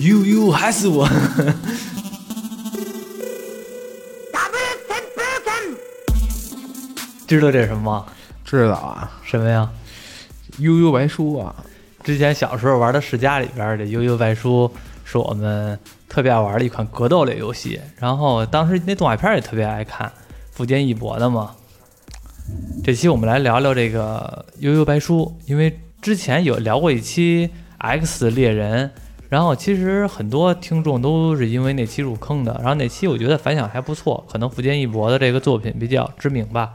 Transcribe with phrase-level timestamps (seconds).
[0.00, 1.08] 悠悠还是我。
[7.26, 8.06] 知道这是什么吗？
[8.44, 9.68] 知道啊，什么呀？
[10.58, 11.54] 悠悠白书啊，
[12.04, 14.70] 之前小时候玩的世家里边的《悠悠白书》
[15.04, 15.76] 是我们
[16.08, 20.12] 特别爱玩的一款格斗类游戏，然后当时那动画片也特别爱看，
[20.52, 21.52] 富坚义博的嘛。
[22.84, 27.48] 这期我们来聊聊这个《悠悠白书》，因为之前有聊过一期
[27.84, 28.88] 《X 猎人》，
[29.28, 36.70] 然后其实很多听众都是因为那期入坑的，然后那期我觉得反响还不错，可能福建一博的这个作品比较知名吧。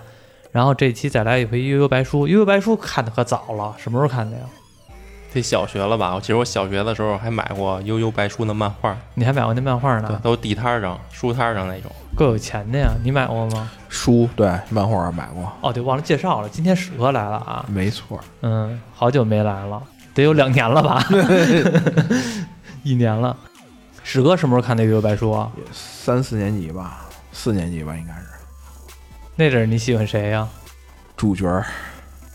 [0.52, 4.44] 然后这期再来一回《悠悠白书》，《悠悠白书》看的可早了，什么时候看的呀？
[5.32, 6.16] 得小学了吧？
[6.16, 11.92] 我其实我小学的时候还买过《悠悠白书》的漫画，你还买过那漫画对呢？，都地摊上、书摊上那种。
[12.16, 12.90] 够有钱的呀！
[13.04, 13.70] 你买过吗？
[13.90, 17.64] 书对漫画买过，哦，对，忘了介绍了，今天史哥来了啊。
[17.70, 18.20] 没错。
[18.42, 19.80] 嗯，好久没来了，
[20.14, 21.04] 得有两年了吧？
[22.84, 23.36] 一年了。
[24.04, 25.52] 史哥什么时候看的《悠悠白书》啊？
[25.72, 28.20] 三四年级吧，四年级吧，应该是
[29.36, 30.48] 那阵儿你喜欢谁呀？
[31.16, 31.66] 主角儿。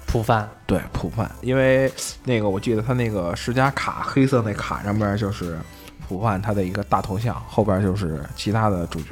[0.07, 0.49] 普范。
[0.67, 5.59] 对，普范，因为那个我记得他那个十佳卡黑色那卡上面就是
[6.09, 9.09] 普范他的一个大头像，后边就是其他的主角。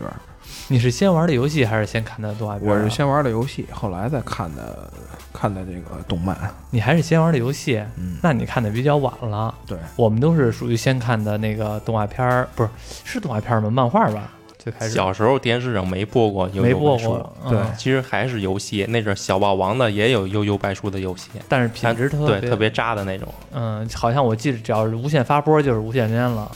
[0.69, 2.75] 你是先玩的游戏还是先看的动画片啊？
[2.75, 4.91] 我是先玩的游戏，后来再看的
[5.33, 6.37] 看的这个动漫。
[6.71, 9.55] 你还是先玩的游戏，嗯，那你看的比较晚了。
[9.67, 12.69] 对，我们都是属于先看的那个动画片儿，不是
[13.05, 13.71] 是动画片儿吗？
[13.71, 18.87] 漫画吧，最开始小时候电视上没播过《悠没悠白书》，播过，对嗯其实还是游戏。
[18.89, 23.29] 那阵儿小霸王的也有《悠悠白书》的游戏，但是品质特别对特别渣的那种。
[23.53, 26.51] 嗯，好像我记得只要是无限发波就是无限连了，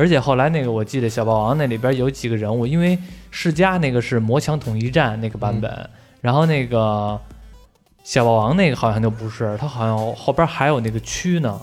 [0.00, 2.98] 而且后来那个我记得小霸王那里边有几个人物，因为
[3.30, 5.90] 世嘉那个是魔枪统一战那个版本，
[6.22, 7.20] 然后那个
[8.02, 11.60] 小霸王那个好像就不是，他好像后边还有那个区呢。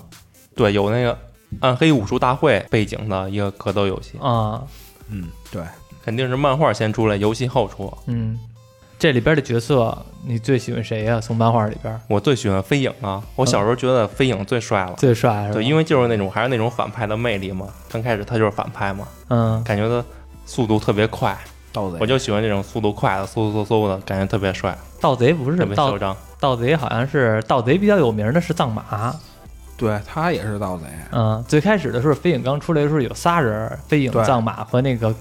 [0.56, 1.18] 对，有那个
[1.62, 4.62] 暗黑武术大会背景的一个格斗游戏，啊，
[5.10, 5.64] 嗯，对，
[6.04, 7.92] 肯定是漫画先出来，游戏后出。
[8.06, 8.38] 嗯，
[9.00, 13.22] 这里边的角色你最喜欢谁呀、从漫画里边我最喜欢飞影啊！
[13.36, 15.54] 我小时候觉得飞影最帅了，最帅是吧？
[15.54, 17.68] 对，因为就是那种还是那种反派的魅力嘛。
[17.90, 20.04] 刚开始他就是反派嘛，嗯，感觉他
[20.46, 21.38] 速度特别快，
[21.72, 26.18] 盗贼我就喜欢这种速度快的，嗖嗖嗖的感觉特别帅，盗贼不是盗特别嚣张。
[26.40, 29.14] 盗贼，好像是盗贼比较有名的是藏马。
[29.78, 30.86] 对他也是盗贼。
[31.12, 35.14] 嗯，最开始的时候，飞影刚出来的时候有仨人，飞影、对藏马和那个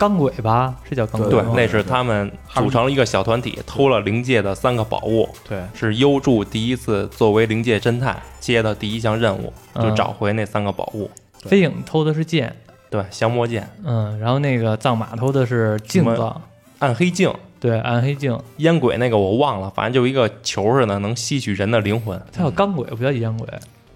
[0.00, 11.10] 钢轨吧，是叫钢轨对？，那是他们组成了一个小团体，偷了灵界的三个宝物，对，是优助第一次作为灵界侦探接的第一项任务，就嗯找回那三个宝物。
[11.40, 12.56] 飞影偷的是剑，
[12.88, 16.32] 对，降魔剑、嗯，然后那个藏马偷的是镜子，
[16.78, 17.30] 暗黑镜、
[17.60, 23.46] 对，暗黑镜，烟鬼那个我忘了，反正就一个球似的，能吸取人的灵魂，它叫钢轨，不叫烟轨。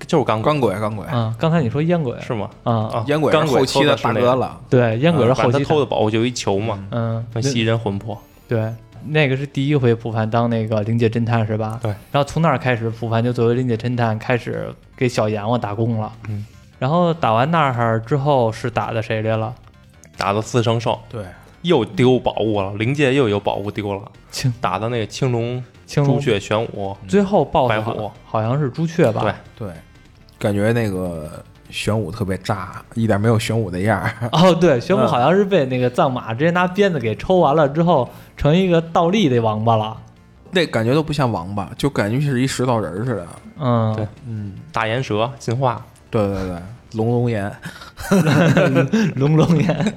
[0.07, 2.51] 就是钢钢轨，钢轨，嗯，刚才你说烟轨是吗？
[2.63, 4.61] 啊，啊，烟鬼是钢轨后期的大哥了。
[4.69, 8.21] 对，烟轨是后期偷的宝物就一球嘛，嗯，能吸人魂魄。
[8.49, 8.73] 对，
[9.07, 11.79] 那个是第一回普凡当那个灵界侦探是吧？
[11.83, 11.91] 对。
[12.11, 16.13] 然后从那儿开始，普凡就作为灵界侦探开始给小阎王打工了。
[16.29, 16.45] 嗯。
[16.79, 19.55] 然后打完那儿之后是打的谁来了？
[20.17, 21.25] 打的四圣兽对，
[21.63, 29.23] 又丢宝物了，灵界又有宝物丢了，青打的那个青龙、青龙朱雀、玄武，最后 BOSS 白虎好好像是朱雀吧？
[29.57, 29.75] 对，对，
[30.44, 34.12] 感觉那个玄武特别渣，一点没有玄武的样儿。
[34.31, 39.97] 哦，对，玄武嗯好像是被那个藏马直接拿鞭子给抽完了之后，成一个倒立的王八了。
[40.50, 43.27] 那感觉都不像王八，就感觉是一石头人似的。
[43.59, 46.56] 嗯，对嗯，大岩蛇进化，对对对，
[46.93, 47.50] 龙龙岩，
[49.16, 49.94] 龙龙岩。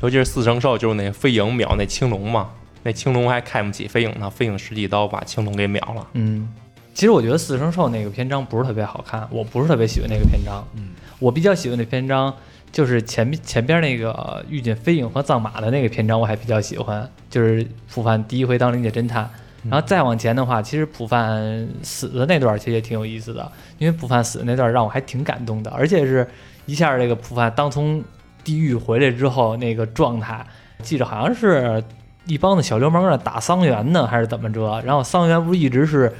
[0.00, 2.48] 尤其是四圣兽，就是那个飞影秒那青龙嘛，
[2.84, 6.06] 那青龙还看不起飞影呢，飞影十几刀把青龙给秒了。
[6.12, 6.48] 嗯，
[6.94, 10.64] 其实我觉得四圣兽那个篇章不是特别好看，我不是特别喜欢那个篇章。
[10.76, 12.34] 嗯，我比较喜欢的篇章
[12.70, 19.28] 就是前前边那个遇见飞影和藏马的那个篇章，我还比较喜欢，就是普范第一回当灵界侦探。
[19.70, 26.28] 然后再往前的话，其实普范死的那段其实也挺有意思的，因为普范死的那段让我还挺感动的，而且是
[26.66, 28.02] 一下这个普范当从
[28.42, 30.44] 地狱回来之后那个状态，
[30.82, 31.80] 记着好像是
[32.26, 34.82] 一帮子小流氓在打桑园呢，还是怎么着？
[34.84, 36.12] 然后桑园不是一直是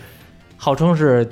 [0.65, 1.29] 号称是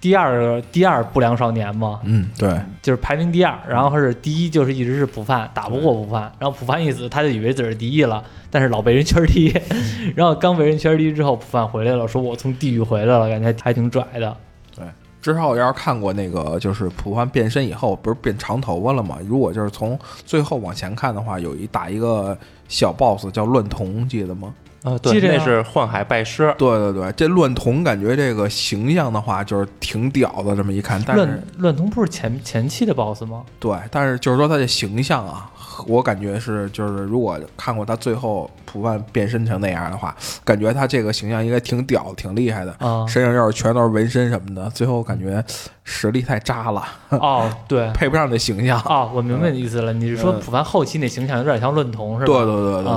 [0.00, 2.00] 第二个第二不良少年嘛？
[2.04, 9.54] 嗯，对，就是排名第二，然后是第一就是一直是普范，打不过普范，然后普范一死，他就以为自己是第一了，但是老被人圈踢，
[10.16, 14.34] 然后刚被人圈踢之后，普范回来了，说我从地狱回来了，感觉还挺拽的。
[14.74, 14.86] 对
[15.20, 19.18] 之后要是看过那个，就是普范变身以后，不是变长头发了吗？
[19.26, 24.54] 如果就是从最后往前看的话，有一打一个小 boss 叫乱童，记得吗？
[24.84, 33.42] 啊，对，那是幻海拜师，对对对，这乱童感觉这个形象的话，就是挺屌的，这么一看，但是乱乱童不是前前期的 BOSS 吗？
[33.58, 35.50] 对，但是就是说他的形象啊，
[35.86, 40.14] 我感觉是就是如果看过他最后普万变身成那样的话，
[40.44, 42.72] 感觉他这个形象应该挺屌、挺厉害的。
[42.78, 45.42] 啊，身上要是全都是纹身什么的，最后感觉
[45.82, 48.78] 实力太渣了，哦，对， 配不上这形象。
[48.84, 49.94] 哦，我明白你的意思了。
[49.94, 52.32] 你是说嗯普凡后期那形象有点像乱童是吧？
[52.32, 52.92] 对对对对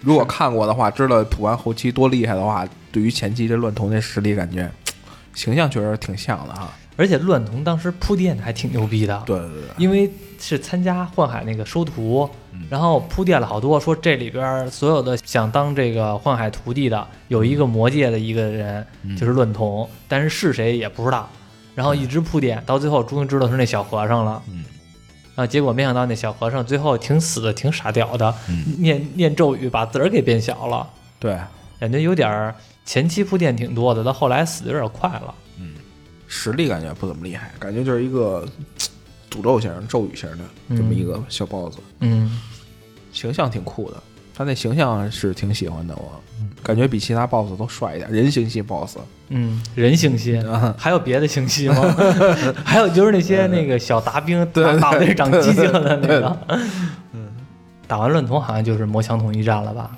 [0.00, 4.70] 如果看过的话，知道普安后期多厉害的话，对于前期这乱童那实力感觉
[5.34, 6.70] 形象确实挺像的哈。
[6.96, 10.10] 而且乱童当时铺垫的还挺牛逼的，对对对，因为
[10.40, 21.28] 是参加幻海那个收徒嗯，然后铺垫了好多，说这里边所有的想当这个幻海徒弟的，有一个魔界的一个人嗯就是乱童，但是是谁也不知道。
[21.76, 24.42] 然后一直铺垫，到最后终于知道是那小和尚了。
[25.38, 30.88] 嗯啊，结果没想到那小和尚最后挺死的，挺傻屌的，嗯，念念咒语把自个儿给变小了，
[31.20, 31.38] 对，
[31.78, 32.54] 感觉有点儿
[32.84, 35.34] 前期铺垫挺多的，到后来死的有点快了。
[35.60, 35.74] 嗯
[36.26, 38.46] 实力感觉不怎么厉害，感觉就是一个
[39.30, 42.38] 诅咒型、咒语型的这么一个小 boss，、嗯，
[43.12, 44.02] 形象挺酷的。
[44.38, 46.22] 他那形象是挺喜欢的，我
[46.62, 48.96] 感觉比其他 boss 都帅一点，人形系 boss。
[49.30, 51.82] 嗯，人形系，啊，还有别的星系吗？
[52.64, 56.38] 还有就是那些那个小杂兵打打那长犄角的那个。
[57.12, 57.26] 嗯，
[57.88, 59.90] 打完乱童好像就是魔枪统一战了吧？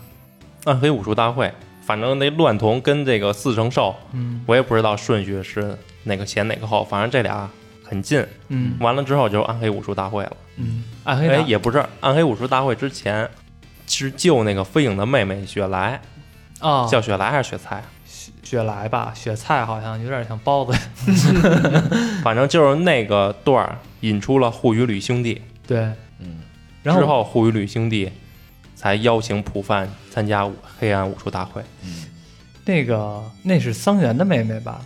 [0.64, 1.52] 暗黑武术大会。
[1.82, 7.46] 反正那乱童跟这个四圣兽，嗯我也不知道顺序是哪个前哪个后，反正这俩
[7.84, 8.24] 很近。
[8.48, 10.32] 嗯完了之后就是暗黑武术大会了。
[10.56, 13.28] 嗯，暗黑哎，也不是暗黑武术大会之前
[13.98, 16.00] 是救那个飞影的妹妹雪莱，
[16.60, 17.82] 啊，叫雪莱还是雪菜？
[18.42, 20.72] 雪莱吧，雪菜好像有点像包子。
[22.22, 25.78] 反正就是那个段儿引出了护与吕兄弟， 对，
[26.18, 26.40] 嗯，
[26.82, 28.10] 之然后后护与吕兄弟
[28.74, 31.62] 才邀请普范参加武黑暗武术大会。
[31.84, 32.06] 嗯
[32.66, 34.80] 那个那是桑园的妹妹吧？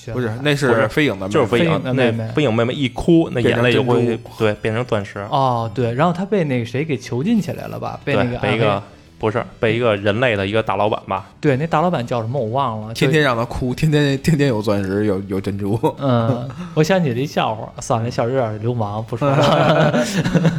[0.00, 8.00] 雪不是，那是是飞影的妹妹，就是飞飞影的妹妹飞影妹妹一哭，那眼泪就会对变成钻石，哦，对，然后她被那个谁给囚禁起来了吧？
[8.02, 8.82] 被那个被一个
[9.18, 15.78] 不是被一个人类的一个大老板吧，对那大老板叫什么我忘了，天天让她哭，天天天天有钻石，有有珍珠。
[15.98, 20.04] 嗯，我想起了一笑话，算了，那笑话有点流氓，不说了。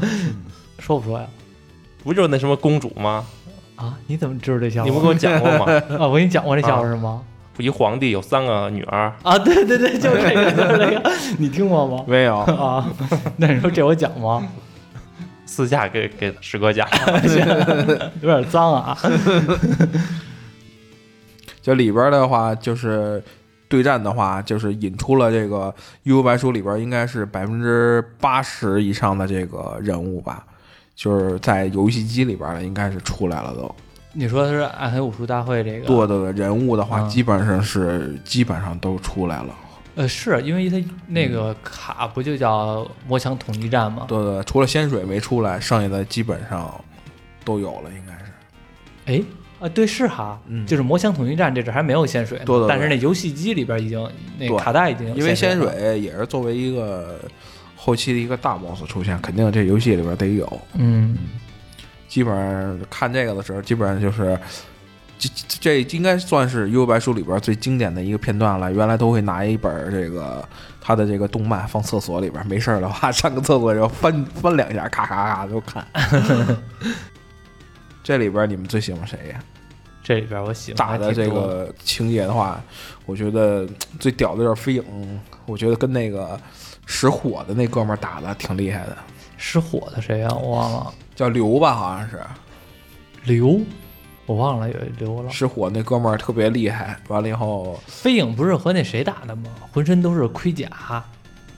[0.78, 1.26] 说不说呀？
[2.04, 3.26] 不就是那什么公主吗？
[3.76, 4.88] 啊，你怎么知道这笑话？
[4.88, 5.66] 你不跟我讲过吗？
[5.98, 7.22] 啊，我跟你讲过这笑话是吗？
[7.58, 12.04] 一皇帝有三个女儿，啊，对对对， 就是这个，就是这个， 你听过吗？
[12.08, 12.88] 没有，啊，
[13.38, 14.48] 那你说这我讲吗？
[15.46, 16.88] 私下给给师哥讲。
[18.22, 18.98] 有点脏啊。
[21.62, 23.22] 就里边的话，就是
[23.68, 25.68] 对战的话，就是引出了这个
[26.04, 30.44] 《幽游白书》里边应该是百分之八十以上的这个人物吧，
[30.96, 33.76] 就是在游戏机里边的应该是出来了都。
[34.14, 35.86] 你说的是暗黑武术大会这个？
[35.86, 39.56] 对对对，人物的话嗯基本上是基本上都出来了。
[39.96, 44.06] 呃，是因为它那个卡不就叫魔枪统一战吗？
[44.08, 46.74] 对对，对除了仙水没出来，剩下的基本上
[47.44, 48.32] 都有了，应该是。
[49.06, 49.24] 哎。
[49.62, 54.10] 啊，对，是哈，嗯就是魔枪统一战这阵还没有仙水呢，对对对但是那游戏机里边已经
[54.40, 57.20] 那对卡带已经有因为仙仙了，水也是作为一个
[57.76, 60.62] 后期的一个大 boss 出现，肯定这游戏里边得有。
[60.74, 61.16] 嗯，
[62.12, 64.38] 基本上看这个的时候，基本上就是
[65.18, 68.70] 这这这应该算是《幽游白书》里边最经典的一个片段了。
[68.74, 70.46] 原来都会拿一本这个
[70.82, 75.88] 他的这个动漫放厕所里边，没事儿的话上个厕所就翻翻两下，咔咔咔就看。
[78.04, 79.42] 这里边你们最喜欢谁呀？
[80.04, 82.62] 这里边我喜欢打的这个情节的话，
[83.06, 83.66] 我觉得
[84.02, 84.84] 最屌的就是飞影，
[85.46, 86.38] 我觉得跟那个
[86.86, 88.98] 使火的那哥们儿打的挺厉害的，
[89.38, 90.34] 失火的谁啊？
[90.34, 92.20] 我忘了，叫刘吧，好像是。
[93.26, 93.62] 刘，
[94.26, 95.30] 我忘了有刘了。
[95.30, 99.44] 失火那哥们儿特别厉害，完了以后飞影不是和那谁打的吗？
[99.72, 100.68] 浑身都是盔甲。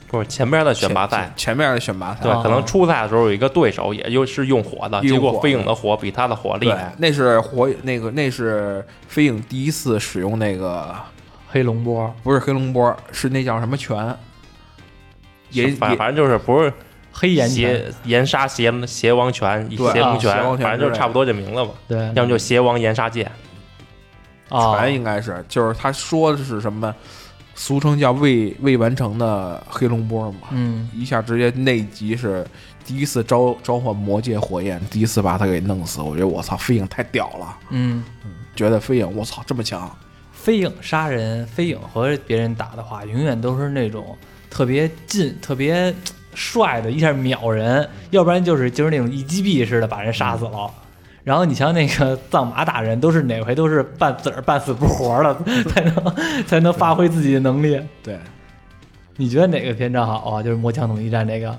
[0.08, 10.94] 不是前边的选拔赛，前面的选拔赛，对，啊可能初赛的时候有一个对手，也就是用火的，结果飞影的火比他的火厉害。，那是火那个那是飞影第一次使用那个
[11.48, 14.14] 黑龙波、不是黑龙波，是那叫什么拳？
[15.50, 16.72] 也也反反正就是不是
[17.16, 21.70] 黑岩，邪岩沙邪邪王拳、邪王，拳反正就差不多这名字吧。
[21.86, 22.12] 对。
[22.16, 23.30] 要么就邪王岩沙剑，
[24.48, 26.92] 啊，拳应该是，就是他说的是什么，
[27.54, 32.44] 俗称叫未未完成的黑龙波嘛，嗯，一下直接那一集是
[32.84, 38.02] 第一次召召唤魔界火焰，第一次把他给弄死，我觉得我操，飞影太屌了，嗯，
[38.56, 39.88] 觉得飞影我操这么强，
[40.32, 44.18] 飞影杀人，飞影和别人打的话，永远都是那种
[44.50, 45.94] 特别近、特别嘖
[46.34, 50.70] 帅的，一下秒人，要不然就是就是那种一击毙似的把人杀死了。
[51.22, 55.34] 然后你像那个藏马打人，都是哪回都是半死儿半死不活了，
[55.70, 57.80] 才能才能发挥自己的能力。
[58.02, 58.18] 对，
[59.16, 60.42] 你觉得哪个篇章好啊？
[60.42, 61.56] 就是魔枪统一战这个，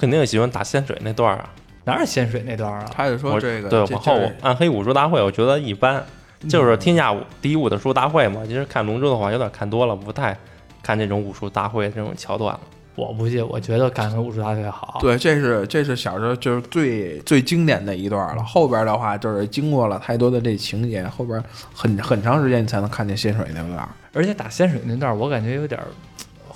[0.00, 1.48] 肯定喜欢打仙水那段啊。
[1.84, 2.84] 哪有仙水那段啊？
[2.92, 6.04] 他就说这个对往后暗黑武术大会，我觉得一般，
[6.48, 8.42] 就是天下武第一武的术大会嘛。
[8.44, 10.36] 其实看龙珠的话，有点看多了，不太
[10.82, 12.60] 看这种武术大会这种桥段了。
[12.98, 14.98] 我不信，我觉得感恩武术大会好。
[15.00, 18.42] 对，这是这是小时候就是最最经典的一段了。
[18.42, 23.88] 后边的话就是经过了太多的这情节，后边很很长时间你才能看见仙水那段。
[24.12, 25.86] 而且打仙水那段，我感觉有点儿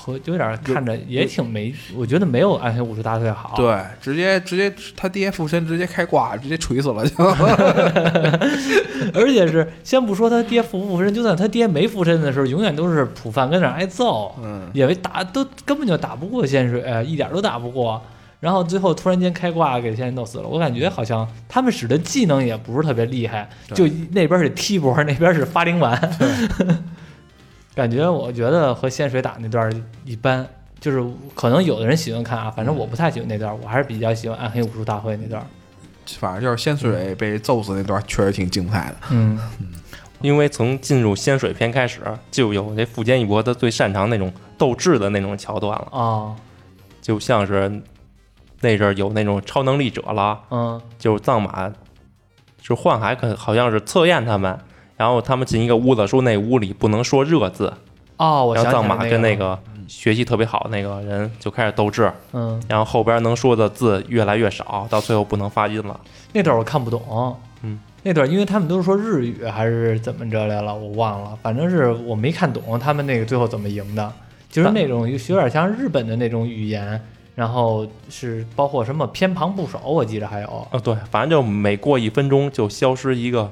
[0.02, 3.54] 和有点儿看着也挺没，我觉得没有暗黑武士大会好。
[3.56, 7.14] 对，直接直接他爹附身，直接开挂，直接锤死了就。
[9.14, 18.02] 而且是先不说他爹附不附身，就算他爹没附身的时候，永远都是普范跟那挨揍，嗯，因为打都根本就打不过仙水，呃一点儿都打不过。
[18.40, 25.96] 然后最后突然间开挂给仙人弄死了，我感觉好像他们使的技能也不是特别厉害，就那边是踢波，那边是发灵丸，
[27.74, 29.70] 感觉我觉得和仙水打那段
[30.04, 30.46] 一般，
[30.80, 31.02] 就是
[31.34, 35.44] 可能有的人喜欢看啊，反正我不太喜欢那段，我还是比较喜欢暗黑武术大会那段。
[36.18, 38.96] 反正就是仙水被揍死那段确实挺精彩的。
[39.10, 39.38] 嗯
[40.20, 42.00] 因为从进入仙水篇开始，
[42.30, 46.36] 就有那富坚义博他最擅长那种斗智的那种桥段了，哦
[47.00, 47.82] 就像是
[48.60, 51.72] 那阵儿有那种超能力者了，嗯就是藏马，
[52.60, 54.56] 就幻海可好像是测验他们，
[54.96, 57.72] 然后他们进一个屋子，说那屋里不能说热字，
[58.16, 59.58] 哦，我然后藏想起来马跟那个
[59.88, 62.62] 学习特别好那个人就开始斗智，嗯。
[62.68, 65.98] 然后后边能说的字越来越少，到最后不能发音了。
[66.32, 74.12] 那段我看不懂，嗯，那段因为他们都是说日语还是怎么着来了，我忘了，反正是我没看懂他们那个最后怎么赢的，
[74.50, 77.00] 就是那种有有点像日本的那种语言，
[77.34, 83.50] 然后是包括什么偏旁部首，我记着还有，哦，对，反正就每过一分钟就消失一个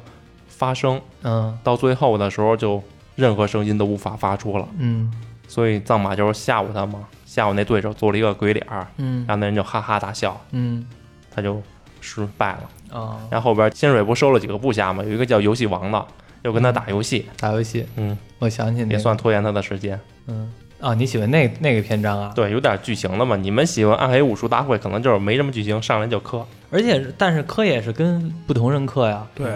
[0.61, 2.83] 发声，嗯到最后的时候就
[3.17, 4.69] 任何声音都无法发出了。
[4.79, 5.11] 嗯
[5.49, 10.87] 所以藏马就是吓唬他嘛，吓唬那对手做了一个鬼脸儿，嗯让那人就哈哈大笑，嗯
[11.35, 11.61] 他就
[12.03, 12.99] 失败了。
[13.01, 16.07] 啊，然后后边仙水不收了几个部下嘛，有一个叫游戏王的，
[16.43, 19.99] 又跟他打游戏，打游戏，嗯，我想起那也，算拖延他的时间。
[20.27, 22.33] 嗯啊，你喜欢那那个篇章啊？
[22.35, 23.37] 对，有点剧情的嘛。
[23.37, 26.47] 你们喜欢暗黑武术大会，可能就是没什么剧情，上来就磕。
[26.71, 29.53] 而且但是磕也是跟不同人磕呀，对，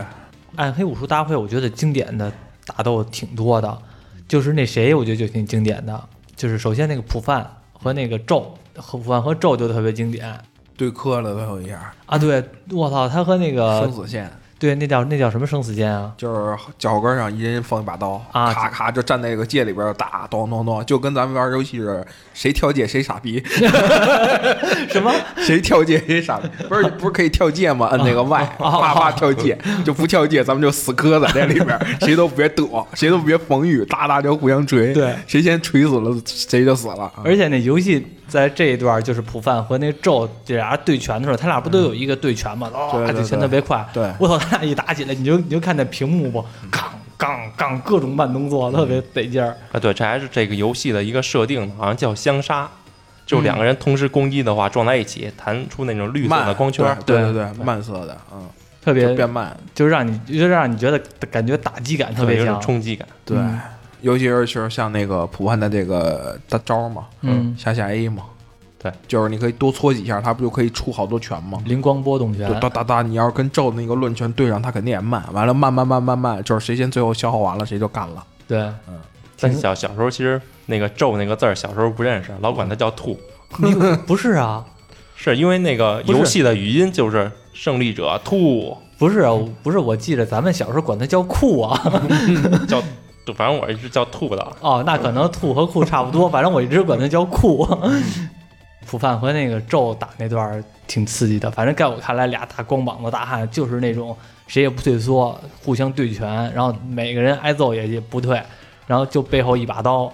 [0.56, 2.32] 暗黑武术大会，我觉得经典的
[2.66, 3.78] 打斗挺多的，
[4.26, 10.38] 就是那谁，我觉得就挺经典的，就是首先那个普范和那个咒，和普范和咒就特别经典。
[10.76, 12.18] 对磕了最后一下，啊！
[12.18, 12.42] 对，
[12.72, 14.28] 我操，他和那个生个死线
[14.64, 16.10] 对那叫那叫什么生死剑啊？
[16.16, 23.44] 就是脚后跟上一人放一把刀，啊咔咔就站那个界里边打，咚咚咚，就跟咱们玩游戏似的，谁跳界谁傻逼
[24.88, 25.12] 什么？
[25.36, 27.88] 谁跳界谁傻逼，不是不是可以跳界吗？
[27.92, 37.04] 摁那个 Y，啊啪啪跳界，就不跳界，咱们就死磕在这里边，谁都别躲，谁都别防御，哒哒就互相锤，对，谁先锤死了谁就死了。
[37.04, 42.70] 啊而且那游戏在这一段就是普范和那咒这俩对拳的时候，他俩不都有一个对拳吗？
[42.92, 43.84] 对对拳特别快。
[43.92, 46.84] 对我操，他俩一打起来，你就你就看那屏幕不，杠
[47.16, 49.56] 杠杠，各种慢动作，特别得劲儿。
[49.72, 52.68] 啊，对，这还是这个游戏的一个设定，好像叫相杀，
[53.24, 56.96] 就两个人同时攻击的话，撞在一起，弹出那种绿色的光圈儿。
[57.06, 58.46] 对对对对，慢色的，嗯，
[58.82, 60.98] 特别变慢，就让你就让你觉得
[61.30, 62.60] 感觉打击感特别强。
[62.60, 63.06] 冲击感。
[63.24, 63.58] 对嗯，
[64.02, 68.24] 尤其是就是像那个普汉的这个大招嘛，嗯，下下 A 嘛，
[68.84, 71.58] 对，就是你可以多搓几下，它不就可以出好多拳吗？
[71.64, 75.24] 灵光波动拳就，哒哒哒，你要是跟咒那个论拳对上，他肯定也慢。
[75.32, 78.22] 完了，慢慢慢慢慢，就是谁先最后消耗完了，谁就干了。
[78.46, 79.00] 对，嗯
[79.40, 83.18] 但小小时候其实那个“咒”那个字儿，小时候不认识，老管它叫“兔
[83.56, 83.74] 你
[84.06, 84.62] 不是啊，”，
[85.16, 91.92] 是因为那个游戏的语音就是“胜利者兔不是啊，不是，我记得咱们小时候管它叫酷啊。”，
[92.68, 92.82] 叫，
[93.34, 94.46] 反正我一直叫兔的。
[94.60, 97.66] 哦，那可能兔和酷差不多，反正我一直管它叫酷。
[98.86, 108.40] 普范和那个纣打那段挺刺激的，反正在我看来，俩大光膀子大汉就是那种谁也不退缩，互相对拳，然后每个人挨揍也也不退，
[108.86, 110.12] 然后就背后一把刀，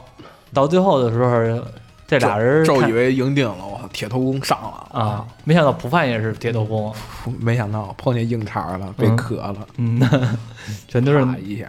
[0.52, 1.64] 到最后的时候，
[2.06, 6.92] 这俩人看咒以为赢定了，我操，铁头功上了啊，，没想到普范也是铁头功，
[7.40, 10.00] 没想到碰见硬茬了，被嗯磕了，嗯，
[10.88, 11.66] 全都是啪一下。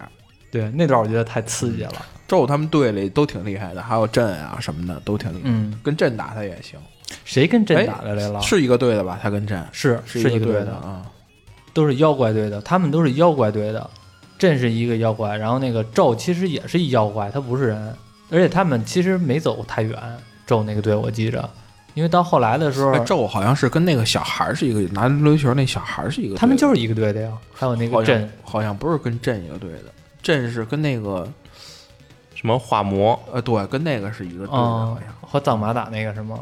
[0.51, 1.93] 对那段我觉得太刺激了，
[2.31, 5.41] 咒他们队里都挺厉害的，还有朕啊什么的都挺厉害。
[5.43, 6.79] 嗯，跟朕打他也行，
[7.25, 8.41] 谁跟朕哎打的来了？
[8.41, 9.19] 是一个队的吧？
[9.21, 11.05] 他跟朕是是一个队队的，啊。
[11.73, 13.89] 都是妖怪队的，他们都是妖怪队的。
[14.39, 17.93] 朕是一个妖怪，然后那个咒其实也是一妖怪，他不是人，
[18.29, 19.97] 而且他们其实没走太远。
[20.47, 21.49] 咒那个队我记着，
[21.95, 27.29] 因为到后来的时候哎，，纣好像是跟那个小孩儿是一个拿溜球那小孩儿是一个，他们就是一个队的呀。
[27.53, 29.85] 还有那个镇，好像不是跟镇一个队的，
[30.21, 31.27] 镇是跟那个
[32.41, 36.35] 什么化魔，呃对，跟那个是一个队的，嗯好像。，和藏马打那个什么，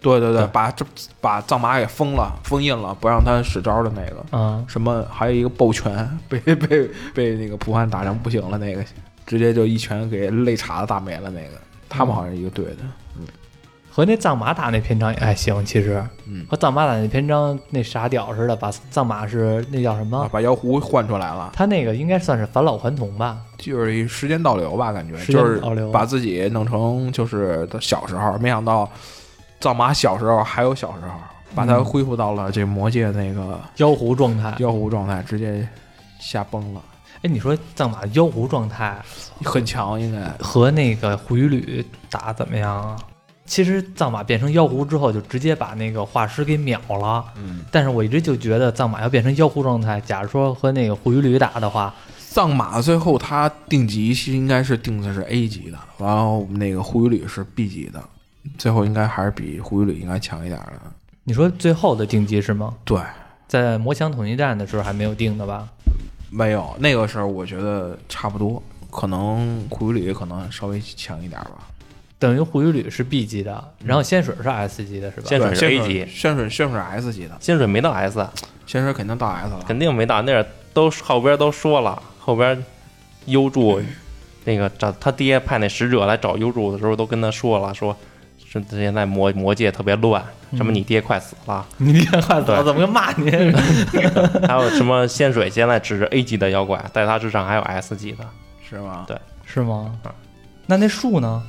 [0.00, 0.84] 对对对，对把这
[1.20, 4.26] 把藏马给封了，封印了，不让他使招的那个。
[4.32, 8.84] 嗯，什么还有一个抱拳，被被被那个蒲汉打成不行了，那个
[9.24, 11.30] 直接就一拳给肋叉子打没了。
[11.30, 11.50] 那个
[11.88, 12.78] 他们好像是一个队的，
[13.94, 20.26] 和那藏马打那篇章也还行，其实嗯，和藏马打那篇章那傻屌似的，把藏马是那叫什么？
[20.32, 23.36] 把妖狐换出来了，他那个应该算是返老还童吧？
[23.58, 28.90] 就是一时间倒流吧，感觉就是倒流把自己弄成就是他小时候，没想到
[29.60, 31.12] 藏马小时候还有小时候，
[31.54, 34.54] 把他嗯恢复到了这魔界那个妖狐状态。
[34.58, 35.68] 妖狐状态，直接
[36.18, 36.80] 吓崩了，
[37.16, 38.96] 哎，你说藏马妖狐状态
[39.44, 40.26] 很强应该。
[40.42, 42.96] 和那个胡鱼吕打怎么样啊？
[43.52, 47.22] 其实藏马变成妖狐之后，就直接把那个画师给秒了。
[47.36, 51.94] 嗯，但是我一直就觉得藏马要变成妖狐状态，假如说和那个胡鱼吕打的话，
[52.30, 58.02] 藏马最后他定级是应该是定的是 A 级的，然后那个护羽吕是 B 级的，
[58.56, 60.80] 最后应该还是比护羽吕应该强一点的。
[61.24, 62.72] 你说最后的定级是吗？
[62.86, 62.98] 对，
[63.46, 65.68] 在魔墙统一战的时候还没有定的吧？
[66.30, 71.68] 没有那个时候我觉得差不多，可能护羽吕可能稍微强一点吧。
[72.22, 75.26] 等于胡鱼吕是 B 级的，然后仙水是 S 级的，是吧？
[75.26, 78.24] 仙水是 A 级仙水仙水 S 级的，仙水没到 S，
[78.64, 79.60] 仙水肯定到 S 了。
[79.66, 82.64] 肯定没到，那儿都后边都说了，后边
[83.26, 83.82] 幽助
[84.44, 87.96] 那个找他爹派那使者来找幽助的时候，都跟他说了，说
[88.38, 90.24] 是现在魔魔界特别乱，
[90.56, 93.32] 什么你爹快死了，你爹快死了怎么跟骂你？
[94.46, 98.24] 还有什么仙水现在只是 A 级的妖怪，在他之上还有 S 级的，
[98.70, 99.06] 是吗？
[99.08, 100.14] 对是吗啊？
[100.66, 101.42] 那那树呢？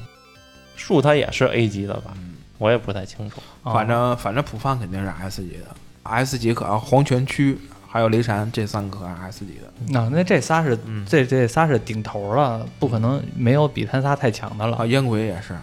[0.76, 2.14] 树它也是 A 级的吧？
[2.18, 3.42] 嗯我也不太清楚。
[3.64, 5.66] 哦反正反正普范肯定是 S 级的
[6.04, 9.74] ，S 级可黄泉区还有雷禅这三个可是 S 级的。
[9.90, 14.86] 那那这仨是嗯这这仨是顶头了，不可能没有比他仨太强的了啊，。
[14.86, 15.58] 烟鬼也是，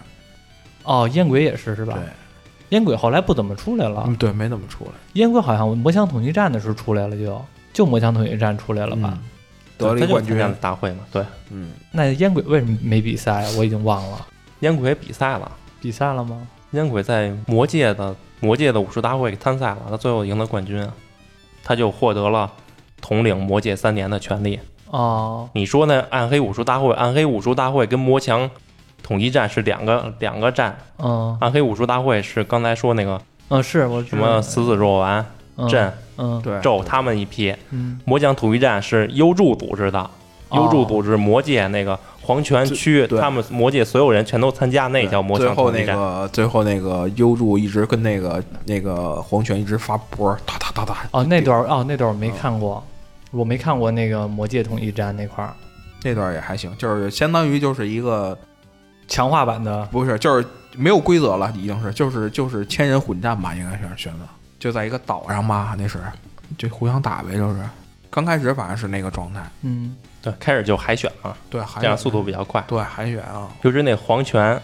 [0.83, 2.03] 哦，烟鬼也是是吧对？，
[2.69, 4.91] 烟鬼后来不怎么出来了嗯，，对，没怎么出来。
[5.13, 9.09] 烟鬼好像魔枪统一战的时候出来了就，就魔枪统一战出来了吧？
[9.13, 9.23] 嗯
[9.77, 10.57] 得了一冠军参加。
[10.61, 13.49] 大会嘛，对，嗯，那烟鬼为什么没比赛啊？
[13.57, 14.27] 我已经忘了，
[14.61, 16.47] 烟鬼比赛了，比赛了吗？
[16.71, 20.87] 烟鬼在魔界的魔界的武术大会参赛了，他最后赢得冠军，
[21.63, 22.49] 他就获得了
[23.01, 24.59] 统领魔界三年的权利。
[24.89, 28.49] 哦，你说那暗黑武术大会，暗黑武术大会跟魔强
[29.03, 31.37] 统一战是两个两个战，嗯。
[31.41, 35.25] 暗黑武术大会是刚才说那个嗯，是我什么死死若丸、
[35.57, 36.41] 嗯朕、嗯。
[36.41, 37.99] 对，纣他们一批，嗯。
[38.05, 39.99] 魔强统一战是幽助组织的，
[40.49, 40.57] 哦。
[40.57, 45.97] 幽助组织魔界那个黄泉区，他们魔界所有人全都参加，那叫魔最后那强统一战。
[45.97, 50.97] 个最后那个幽助一直跟那个那个黄泉一直发波，哒哒哒哒。
[51.11, 52.83] 哦，那段儿哦，那段儿我没看过，
[53.31, 55.53] 我没看过那个魔界统一战那块儿
[56.03, 58.37] 那段也还行，就是相当于就是一个
[59.07, 59.85] 强化版的。
[59.91, 64.25] 不是就是没有规则了，已经是就是就是千人混战吧，应该是选的，
[64.59, 65.99] 就在一个岛上吧，那是
[66.57, 67.59] 就互相打呗，就是
[68.09, 72.63] 刚开始反正是那个状态，嗯，对，开始就海选嘛，对，海选这样速度比较快。
[72.67, 74.61] 对海选啊，就是那黄泉，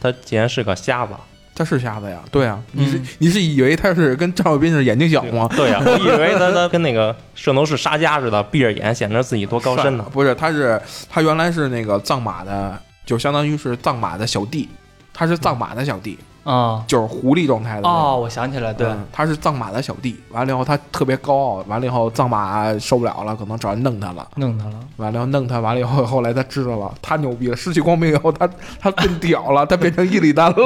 [0.00, 1.12] 他竟然是个瞎子，
[1.54, 5.48] 他是瞎子呀，对啊，你是嗯你是以为他是跟赵小斌是眼睛小吗？
[5.54, 10.04] 对呀、我以为他他跟那个圣斗士沙加似的，闭着眼显得自己多高深呢。
[10.12, 14.68] 不是，他是他原来是那个藏马的，就相当于是藏马的小弟，
[15.12, 17.88] 他是藏马的小弟，啊就是狐狸状态的。
[17.88, 20.20] 哦，我想起来，对，嗯他是藏马的小弟。
[20.30, 21.64] 完了以后，他特别高傲。
[21.66, 24.28] 完了以后，藏马受不了了，可能找人弄他了。
[24.36, 24.78] 弄他了。
[24.98, 30.54] 完了以后弄他，完了以后，后来他知道了，他牛逼了，失去光明以后，他他更屌了，他变成伊利丹了。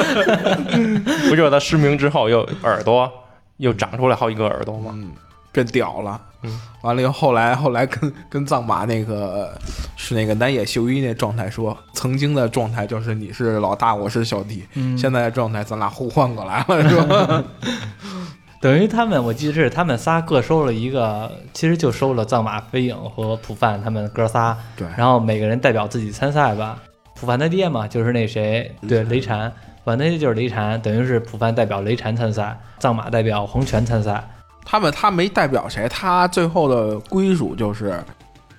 [1.28, 3.10] 不就是他失明之后又耳朵
[3.58, 4.92] 又长出来好几个耳朵吗？
[4.94, 5.10] 嗯，
[5.52, 6.20] 变屌了。
[6.42, 9.52] 嗯，完了以后，后来后来跟跟藏马那个
[9.96, 14.64] 是那个南野秀一那状态说，曾经的状态就是你是老大，我是小弟。
[14.74, 17.44] 嗯，现在的状态咱俩互换过来了，是吧？
[18.62, 26.78] 等于他们，我记得是他们仨各收了一个，其实就收了藏马、飞影和普范他们哥仨，对然后每个人代表自己参赛吧。
[27.14, 34.26] 普范他爹嘛，就是那谁，对雷禅，普范他爹就是雷禅，等于是普范代表雷禅参赛，藏马代表黄泉参赛，
[34.70, 38.00] 他们他没代表谁，他最后的归属就是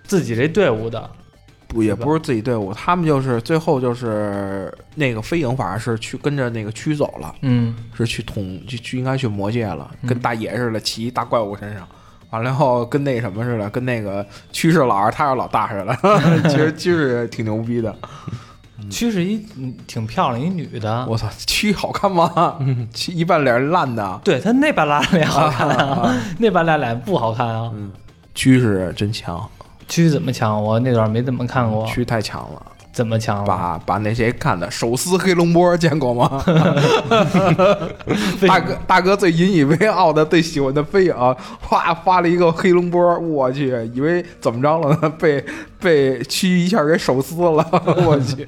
[0.03, 1.09] 自己这队伍的，
[1.69, 11.87] 不也不是自己队伍，他们就是最后就是那个飞影，反而是去跟着那个驱走了，嗯，是去统去去应该去魔界了，嗯跟大爷似的骑一大怪物身上。
[12.31, 15.97] 完了以后跟那什么似的，跟那个趋势老二他是老大似的，
[16.51, 17.95] 其实其实挺牛逼的。
[18.89, 22.57] 屈是一嗯挺漂亮一女的，我操，蛆好看吗？
[22.93, 27.71] 蛆一半脸烂的，对她那半拉脸好看啊，啊 那半拉脸不好看啊。
[28.33, 29.45] 蛆是真强，
[29.89, 30.61] 蛆怎么强？
[30.63, 32.65] 我那段没怎么看过，蛆太强了。
[32.91, 33.45] 怎么强了？
[33.45, 36.43] 把把那谁看的手撕黑龙波见过吗？
[38.47, 41.15] 大哥大哥最引以为傲的、最喜欢的飞影，
[41.61, 45.09] 哗发了一个黑龙波，我去，以为怎么着了呢？
[45.17, 45.43] 被
[45.79, 47.65] 被区一下给手撕了，
[48.05, 48.47] 我去。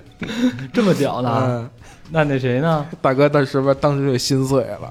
[0.73, 1.43] 这么屌呢？
[1.45, 1.69] 嗯，
[2.11, 2.85] 那那谁呢？
[3.01, 4.89] 大哥当时吧，当时就心碎了，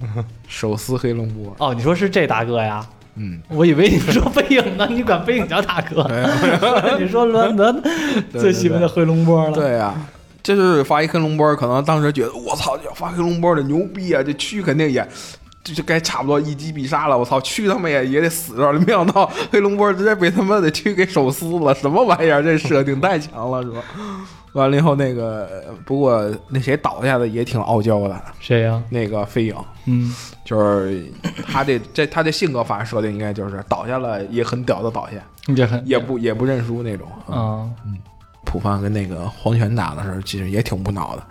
[0.49, 1.55] 手撕黑龙波。
[1.59, 2.85] 哦，你说是这大哥呀？
[3.17, 6.09] 嗯，我以为你说飞影呢，你管飞影叫大哥？
[6.99, 7.75] 你说伦德
[8.33, 9.53] 最喜欢的黑龙波了？
[9.53, 9.95] 对呀、
[10.43, 14.23] 这是发一黑龙波，可能当时觉得我操，这发黑龙波的牛逼啊！
[14.23, 15.07] 这区肯定也
[15.63, 17.17] 这就该差不多一击必杀了。
[17.17, 18.81] 我操，去他妈也也得死这儿了。
[18.81, 22.43] 没想到黑龙波直接被他妈的区给手撕了，什么玩意儿？
[22.43, 23.83] 这设定太强了，是吧？
[24.53, 28.83] 完了以后，那个不过那谁倒下的也挺傲娇的，谁呀？
[28.91, 31.07] 那个飞影，嗯，就是
[31.47, 37.09] 他这这他这性格反正设定应该就是倒下了也很屌的倒下，也很也不也不认输那种。
[37.27, 37.99] 啊，嗯
[38.45, 41.23] 普方跟那个黄泉打的时候，其实也挺无脑的，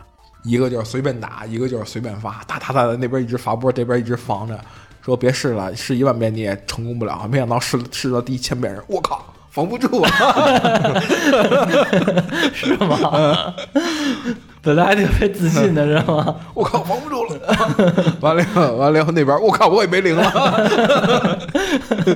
[0.43, 4.59] 一个就是随便打，一个就是随便发，打打打的那边一直发波，这边一直防着，
[5.03, 7.27] 说别试了，试一万遍你也成功不了。
[7.29, 10.09] 没想到试试到第一千遍人，我靠，防不住啊！
[12.53, 13.53] 是吗？
[14.63, 16.35] 本来还特别自信的是吗？
[16.53, 17.37] 我靠，防不住了。
[18.21, 20.23] 完了以后，完了以后那边我靠，我也没灵了，
[22.05, 22.15] 是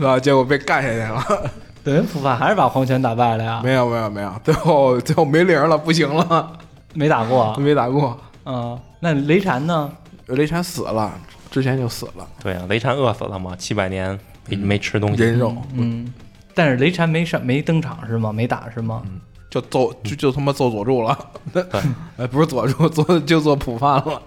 [0.00, 0.18] 吧？
[0.20, 1.50] 结果被干下去了。
[1.82, 3.60] 等于普法还是把黄泉打败了呀？
[3.64, 6.52] 没有没有没有，最后最后没灵了，不行了，
[6.94, 7.56] 没打过。
[7.58, 8.16] 没打过。
[8.44, 9.90] 嗯，那雷禅呢？
[10.26, 11.10] 雷禅死了，
[11.50, 14.16] 之前就死了，对啊，雷禅饿死了嘛，七百年
[14.48, 15.52] 没没吃东西，人肉。
[15.74, 16.12] 嗯，
[16.54, 18.32] 但是雷禅没上没登场是吗？
[18.32, 19.02] 没打是吗？
[19.50, 21.18] 就揍就就他妈揍佐助了，
[22.16, 24.22] 哎，不是佐助， 做就做普饭了。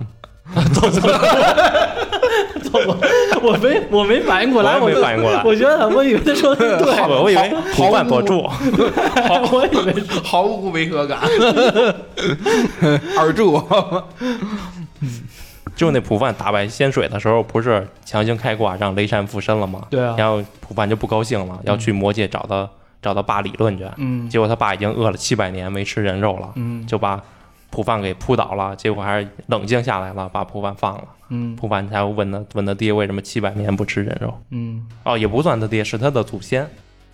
[3.41, 11.19] 我没我没反应过来，我没反应过来我觉得我以为他说的对，我我以为普范佐助，我以为毫无违和感。
[13.17, 13.55] 二柱，
[15.75, 19.85] 就那普范打败仙水的时候，不是强行开挂让雷山附身了吗？
[19.89, 22.67] 对啊然后普范就不高兴了，要去魔界找他
[23.01, 23.85] 找他爸理论去。
[23.97, 27.21] 嗯结果他爸已经饿了七百年没吃人肉了，嗯就把
[27.69, 28.75] 普范给扑倒了。
[28.75, 31.03] 结果还是冷静下来了，把普范放了。
[31.29, 34.33] 嗯普范才问他问他爹为什么七百年不吃人肉？
[34.51, 36.67] 嗯哦，也不算他爹，是他的祖先。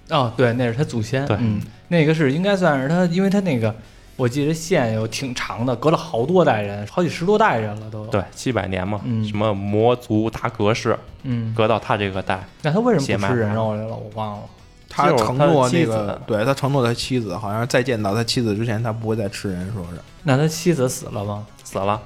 [0.09, 3.73] 哦，对，那是他祖先，对嗯，那个是应该算是他，因为他那个
[4.21, 13.95] 我记得线有挺长的，隔了好多代人，好几十多代人了都。，对，七百年嘛，嗯什么魔族大格式，嗯，隔到他这个代，那他为什么不吃人肉来了？
[13.95, 14.43] 我忘了。
[14.87, 21.43] 他就是承诺那个，对他承诺他妻子，好像是再见到他妻子之前，他不会再吃人，说是那他妻子死了吗？
[21.63, 21.99] 死了。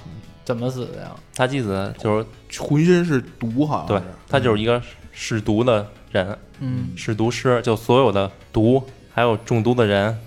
[0.46, 1.12] 怎么死的呀？
[1.36, 2.26] 他妻子就是
[2.62, 4.04] 浑身是毒，好像对是。
[4.30, 8.82] 他就是一个嗜毒的人，嗯嗜毒师，就所有的毒
[9.14, 10.18] 还有中毒的人，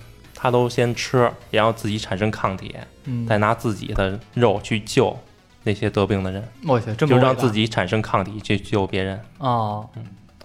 [0.41, 2.73] 他都先吃，然后自己产生抗体，
[3.07, 5.19] 嗯，再拿自己的肉去救
[5.65, 9.21] 那些得病的人，我去，这么就让自己产生抗体去救别人。
[9.39, 9.85] 哦，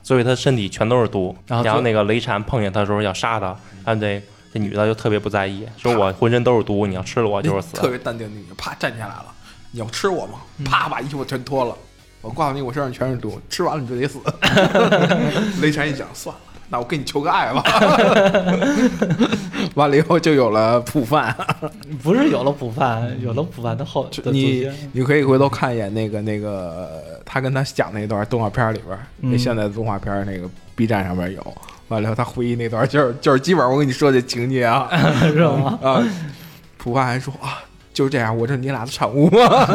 [0.02, 1.36] 所以他身体全都是毒。
[1.46, 4.20] 然后然后那个雷禅碰见他的时候要杀他，但这
[4.52, 7.76] 这女的就特别不在意，说我浑身都是毒，你要吃了我就是死。
[7.76, 9.28] 特别淡定的女，啪站起来了。
[9.70, 10.40] 你要吃我吗？
[10.58, 11.78] 嗯啪把衣服全脱了。
[12.22, 14.20] 我告诉你，我身上全是毒，吃完了你就得死。
[15.62, 16.42] 雷禅一想，算了，
[16.74, 17.64] 那我给你求个爱吧。
[19.76, 21.36] 完了以后就有了普范，
[22.02, 24.68] 不是有了普范， 有了普范的后的你。
[24.92, 31.58] 你可以回头看一眼那个那个他跟他讲那段动画片里边，那嗯现在的动画片那个 B 站上面有。
[31.90, 34.90] 完了以后他回忆那段，就是就是基本上我跟你说这情节啊
[35.22, 35.78] 是吗？
[35.84, 36.02] 啊，
[36.80, 37.62] 普范还说啊。
[37.94, 39.68] 就是这样，我这是你俩的产物吗？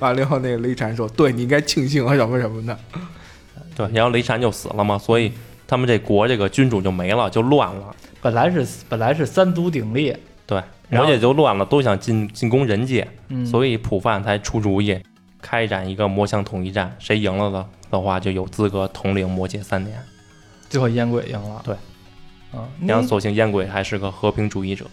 [0.00, 2.76] 完了以后，那个雷禅说：“对你应该庆幸啊，什么什么的。
[3.76, 5.32] 对，然后雷禅就死了嘛，所以
[5.70, 7.94] 他们这国这个君主就没了，就乱了。
[8.20, 10.12] 本来是本来是三足鼎立，
[10.44, 14.98] 对，然后魔界就乱了，都想进进攻人界，嗯，所以普范才出主意
[15.40, 19.96] 开展一个魔象统一战，谁赢了的的话就有资格统领魔界三年。
[20.68, 21.62] 最后烟鬼赢了。
[21.64, 21.76] 对，
[22.52, 24.84] 嗯，然后那所幸烟鬼还是个和平主义者。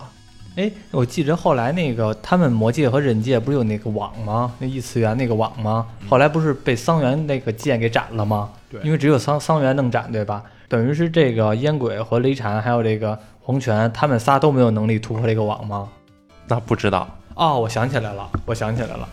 [0.57, 4.53] 哎，我记着后来那个他们魔界和人界不是有那个网吗？
[4.59, 5.87] 那异次元那个网吗？
[6.07, 8.51] 后来不是被桑原那个剑给斩了吗？
[8.69, 10.43] 对因为只有桑桑原能斩，对吧？
[10.69, 15.87] 等于是这个烟鬼和雷禅还有这个黄泉，他们仨都没有能力突破这个网吗？
[16.47, 19.07] 那不知道，哦，我想起来了，我想起来了，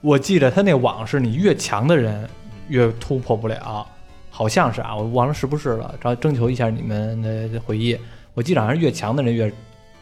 [0.00, 2.28] 我记得他那网是你越强的人
[2.68, 3.86] 越突破不了，
[4.30, 7.98] 好像是啊，我忘了是不是了，然后征求一下你们的回忆。
[8.32, 9.52] 我记得好像是越强的人越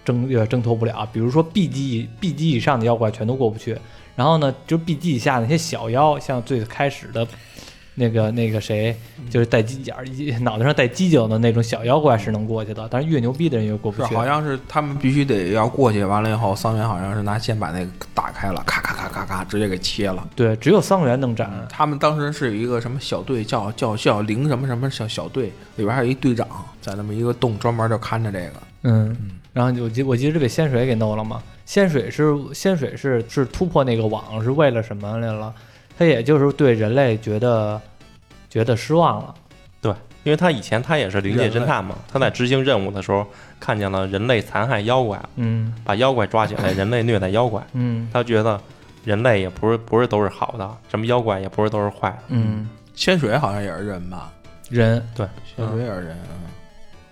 [0.05, 1.09] 挣 越挣脱不了。
[1.13, 3.77] 比如说 B 级 B 级以上的妖怪全都过不去，
[4.15, 7.27] 然后呢，就 B 级以下那些小妖，像最开始的
[7.99, 8.97] 那个那个谁，
[9.29, 9.95] 就是带犄角、
[10.41, 14.15] 脑袋上带犄角的那种小妖怪是能过去的，但是越牛逼的人越过不，去。
[14.15, 20.27] 好像是他们必须得要过去，完了以后，桑园好像是拿线把那个打开了，咔咔咔咔咔，直接给切了。
[20.37, 21.51] 对，只有桑园能斩。
[21.69, 26.47] 他们当时是有一个什么小队，叫叫叫零什么什么小小队，里边还有一队长，
[26.81, 28.53] 在那么一个洞专门就看着这个。
[28.85, 29.17] 嗯，
[29.53, 31.43] 然后我记我记得被仙水给弄了嘛。
[31.67, 35.53] 仙水是仙水是是突破那个网是为了什么来了？
[35.99, 37.81] 他也就是对人类觉得
[38.49, 39.35] 觉得失望了。
[39.81, 39.93] 对
[40.25, 43.27] 因为他以前他也是灵界侦探嘛，他在执行任务的时候
[43.59, 48.61] 看见了人类残害妖怪，嗯把妖怪抓起来， 人类虐待妖怪，嗯他觉得
[49.05, 52.19] 人类也不是不是都是好的，什么妖怪也不是都是坏的。
[52.29, 54.31] 嗯，仙水好像也是人吧？
[54.71, 56.11] 人对仙水也是人。
[56.11, 56.47] 啊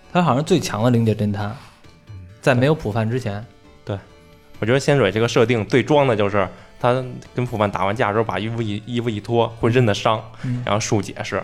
[0.09, 1.55] 他好像最强的灵界侦探，
[2.41, 3.45] 在没有普范之前。
[3.85, 3.97] 对
[4.59, 6.47] 我觉得仙水这个设定最装的就是
[6.79, 10.61] 他跟普范打完架之后，把衣服一衣服一脱，浑身的伤，嗯。
[10.65, 11.41] 然后树解释，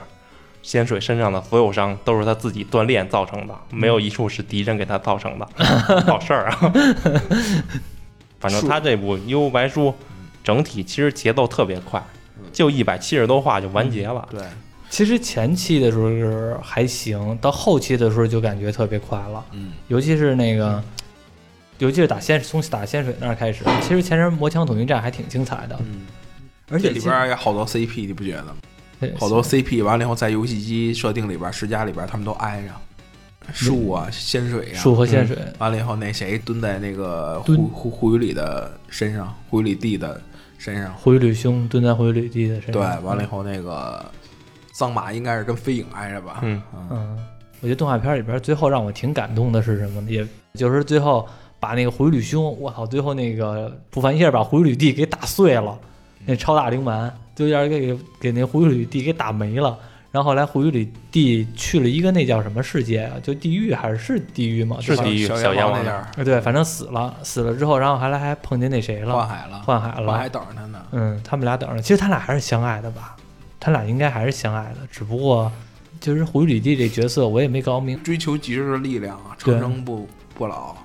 [0.61, 5.47] 仙水身上的所有伤都是他自己锻炼造成的，没有一处是敌人给他造成的，
[6.07, 6.73] 好事儿啊！
[8.39, 9.87] 反正他这部《幽白书》
[10.43, 12.03] 整体其实节奏特别快，
[12.51, 14.27] 就一百七十多话就完结了。
[14.29, 14.41] 对，
[14.89, 20.83] 其实前期的时候是还行，到后期的时候就感觉特别快了，嗯，尤其是那个，
[21.79, 26.01] 尤其是打仙从打仙水那儿开始，其实前人魔枪统一战还挺精彩的，嗯，
[26.69, 28.55] 而且里边有好多 CP，你不觉得吗？
[29.19, 32.69] 好多 CP 完了以后，在游戏机设定里边、世家里边，他们都挨着
[33.51, 34.79] 树啊、仙水啊。
[34.79, 37.57] 树和仙水，完了以后，那谁蹲在那个蹲。
[37.57, 40.21] 胡胡胡雨里的身上，胡雨里弟的
[40.57, 40.93] 身上。
[40.93, 42.73] 灰吕兄蹲在灰吕弟的身上。
[42.73, 44.09] 对，完了以后，那个
[44.73, 46.39] 桑马应该是跟飞影挨着吧？
[46.43, 46.61] 嗯。
[46.89, 47.17] 嗯，
[47.59, 50.09] 我觉得动画片里边最后让我挺感动的是什么呢？
[50.09, 51.27] 也就是最后
[51.63, 55.79] 把那个回旅兄，我操，最后那个不凡一下把回旅弟给打碎了，
[56.25, 59.79] 那超大灵蛮就有点给给那回旅弟给打没了。
[60.11, 63.15] 然后后来回旅弟去了一个那叫什么世界啊？
[63.23, 64.75] 就地狱还是是地狱吗？
[64.81, 70.81] 是地狱小小阎王那点儿啊，对，反正死了，死了之后，然后后来还碰见那谁了，幻海了，幻海了我还，等着他呢。
[70.91, 71.81] 嗯，他们俩等着。
[71.81, 73.15] 其实他俩还是相爱的吧？
[73.57, 75.49] 他俩应该还是相爱的，只不过
[76.01, 80.75] 就是回吕地这角色我也没搞明，追求极致的力量啊，长生不不老。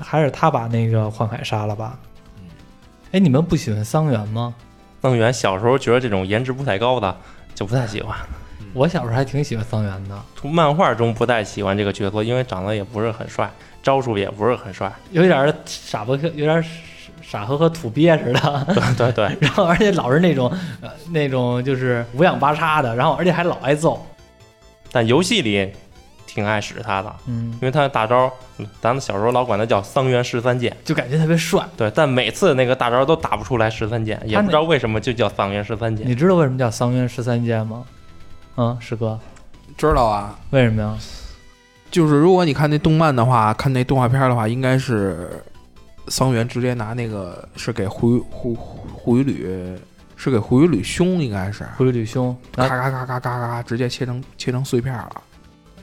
[0.00, 1.98] 还是他把那个幻海杀了吧？
[3.12, 4.54] 哎，你们不喜欢桑园吗？
[5.00, 7.16] 增援小时候觉得这种颜值不太高的
[7.54, 8.16] 就不太喜欢，
[8.74, 13.48] 我小时候还挺喜欢桑园的，从漫画中不太喜欢这个角色，因为长得也不是很帅，
[13.82, 14.92] 招数也不是很帅。
[15.12, 16.64] 有点儿傻不，有点儿
[17.22, 18.66] 傻呵呵土鳖似的。
[18.96, 24.04] 对对对， 然后而且老是那种呃那种就是五仰八叉的，然后而且还老挨揍。
[24.90, 25.72] 但游戏里
[26.36, 30.76] 挺爱使他的，嗯因，为他的大招，嗯咱们小时候老管他叫桑园十三剑。
[30.84, 31.66] 就感觉特别帅。
[31.78, 36.06] 对，但每次那个大招都打不出来十三剑，也不知道为什么就叫桑园十三剑。
[36.06, 37.84] 你知道为什么叫桑园十三剑吗？
[38.58, 39.18] 嗯，师哥，
[39.78, 40.94] 知道啊，为什么呀？
[41.90, 45.42] 就是如果你看那动漫的话，看那动画片的话，应该是
[46.08, 49.78] 桑园直接拿那个是给胡胡胡雨吕，
[50.16, 55.22] 是给胡雨吕胸，应该是胡一吕胸，咔咔咔咔咔咔直接切成切成碎片了。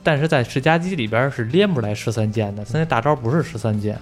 [0.03, 3.97] 但是在世嘉机里边是连不来十三剑的，他那大招不是十三剑。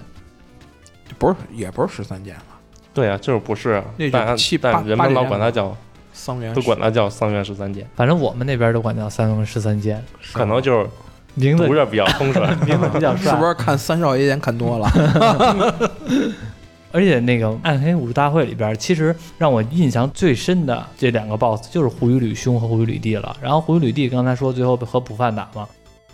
[1.18, 2.58] 不是，也不是十三剑吧？
[2.92, 5.76] 对啊，就是不是那，就但七八但人们老管他叫，
[6.12, 10.86] 桑园都管他叫桑园十三剑，反正我们那边都管叫三元十三剑，可能就是
[11.34, 12.44] 名字读着比较通顺。
[12.66, 13.46] 名字比较帅是不。
[13.46, 14.90] 是看三少爷眼看多了？
[16.92, 23.34] 而且那个暗黑武术大会里边，其实让我印象最深的这两个 BOSS 就是胡雨吕兄和胡雨吕弟了。
[23.40, 25.66] 然后胡雨吕弟刚才说最后和卜饭打嘛，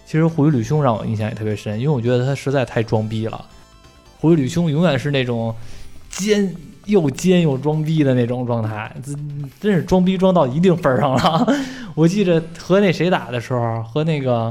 [0.08, 3.44] 其实胡雨吕兄让我印象也特别深，因为我觉得他实在太装逼了。
[4.18, 5.54] 胡雨吕兄永远是那种
[6.08, 6.50] 奸
[6.86, 11.46] 又奸又装逼的那种状态，真真是装逼装到一定份儿上了。
[11.94, 14.50] 我记得和那谁打的时候，和那个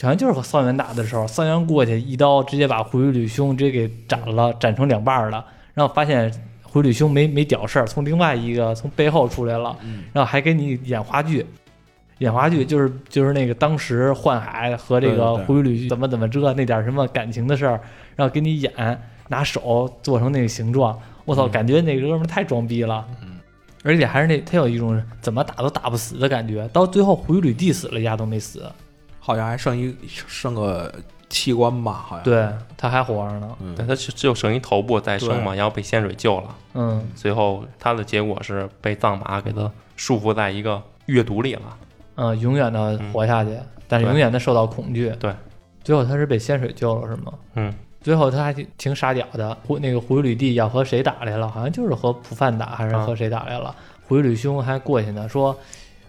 [0.00, 5.44] 好像就是和桑园打的时候，桑园过去一刀直接把胡雨吕兄直接给斩了，斩成两半儿了。
[5.74, 11.44] 然后发现胡雨吕兄没没屌事儿，从另外一个从背后出来了，嗯然后还给你演话剧。
[12.18, 17.80] 演话剧就是就是那个当时幻海和这个胡玉律怎么怎么着那点什么感情的事儿，
[18.16, 23.06] 然后给你演，拿手做成那个形状，我操，嗯感觉那哥们儿太装逼了。
[23.22, 23.28] 嗯
[23.84, 28.70] 而且还是那他有一种怎么打都打不死的感觉，到最后胡雨吕帝死了，丫都没死，
[29.18, 30.94] 好像还剩一剩个
[31.28, 31.92] 器官吧？
[31.92, 33.56] 好像对，他还活着呢。
[33.60, 41.76] 嗯对，他就只有剩一头部再生嘛，然后被仙水救了，嗯，最后他的结果是被藏马给他束缚在一个阅读里了。
[42.16, 43.50] 嗯，永远的活下去，
[43.88, 45.12] 但是永远的受到恐惧。
[45.18, 45.32] 对，
[45.82, 47.32] 最后他是被仙水救了，是吗？
[47.54, 51.48] 嗯，最后他还挺挺傻屌的，胡那个胡吕地要和谁打来了？
[51.48, 53.74] 好像就是和普范打还是和谁打来了？
[54.06, 55.56] 胡吕兄还过去呢，说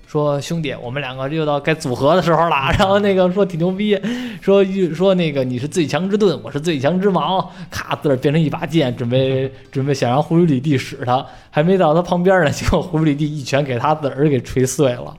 [0.06, 2.72] 说兄弟，我们两个又到该组合的时候了。
[2.78, 4.00] 然后那个说挺牛逼，
[4.42, 4.64] 说
[4.94, 15.16] 说那个你是最强之盾，我是最强之矛，咔自个儿变成一把剑，准备准备想让胡吕地使他，还没到他旁边呢，结果胡吕地一拳给他自个儿给锤碎了。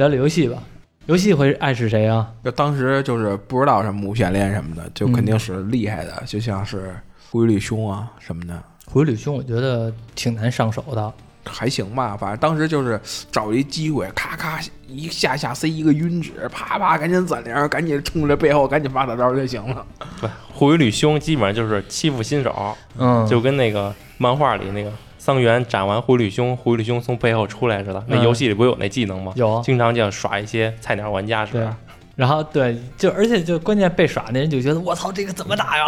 [0.00, 0.56] 聊聊游戏吧，
[1.04, 2.26] 游戏会爱是谁啊？
[2.42, 6.96] 就当时就是不知道什么无限链什么的，就肯定是厉害的，就像是
[7.30, 11.12] 灰吕兄啊什么的，回吕兄我觉得挺难上手的，
[11.44, 12.16] 还行吧。
[12.16, 12.98] 反正当时就是
[13.30, 14.58] 找一机会，咔咔
[14.88, 19.84] 一下下塞一个晕纸，啪啪赶紧攒铃，赶紧冲着背后赶紧发大招就行了。
[20.18, 28.02] 对，护羽吕兄基本上就是欺负新手，嗯，就跟那个漫画里那个桑原斩完狐狸兄，狐狸兄从背后出来似的。
[28.08, 29.34] 那嗯游戏里不有那技能吗？
[29.36, 31.76] 有经常就要耍一些菜鸟玩家似对的。，
[32.16, 35.86] 然后对，就而且就关键被耍那人就觉得我操，这个怎么打呀？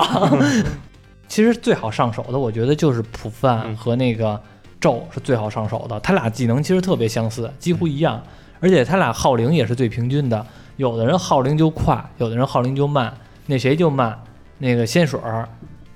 [1.28, 4.38] 其实最好上手的，我觉得就是普范嗯和那个
[4.78, 8.22] 咒是最好上手的，他俩技能其实特别相似，几乎一样，
[8.60, 10.44] 而且他俩耗龄也是最平均的。
[10.76, 13.14] 有的人耗龄就快，有的人耗龄就慢，
[13.46, 14.22] 那谁就慢，
[14.58, 15.48] 那个仙水儿。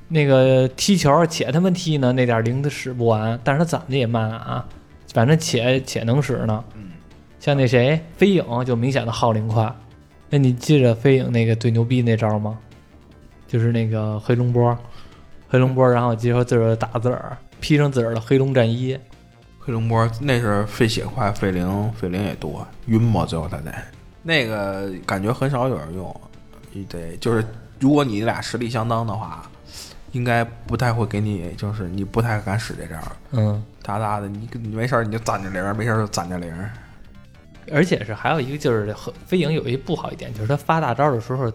[0.09, 4.65] 那个踢球且他妈踢呢，那点零他使不完，但是他攒的也慢啊，
[5.13, 6.63] 反正且且能使呢。
[7.41, 9.73] 像那谁飞影就明显的耗龄快。
[10.29, 12.59] 那你记着飞影那个最牛逼那招吗？
[13.47, 14.77] 就是那个黑龙波，
[15.49, 18.99] 黑龙波，然后结合自个儿的打字儿，披上自个儿的黑龙战衣。
[19.61, 23.73] 黑龙波那是费血快，费灵费灵也多，晕嘛最后他得
[24.23, 26.21] 那个感觉很少有人用，
[26.73, 27.45] 你得就是
[27.79, 29.49] 如果你俩实力相当的话，
[30.17, 32.97] 应该不太会给你，就是你不太敢使这招，
[33.33, 36.71] 嗯，大大的，你你没事儿你就攒着零儿，没事儿就攒着零儿。
[37.71, 41.53] 而且是还有一个就是和飞影有一不好一点，就是他发大招的时候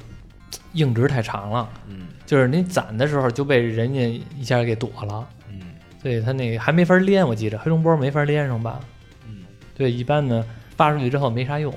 [0.74, 5.60] 硬直太长了，嗯就是你攒的时候就被人家一下给躲了，嗯
[6.00, 8.80] 所以他那个还没法连，我记着黑龙波没法连上吧？
[9.26, 9.44] 嗯，
[9.76, 10.46] 对，一般呢
[10.78, 11.74] 发出去之后没啥用。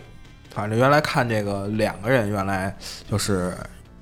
[0.51, 2.77] 反正原来看这个两个人原来
[3.11, 3.53] 就是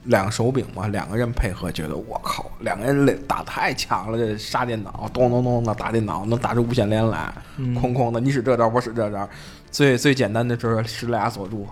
[0.04, 9.28] 两个手柄嘛，两个人配合，觉得我靠，两个人打太强了，这杀电脑，咚咚咚的打电脑，能打出无限连来，嗯哐哐的，你使这招，我使这招，
[9.70, 11.66] 最最简单的就是使俩锁住，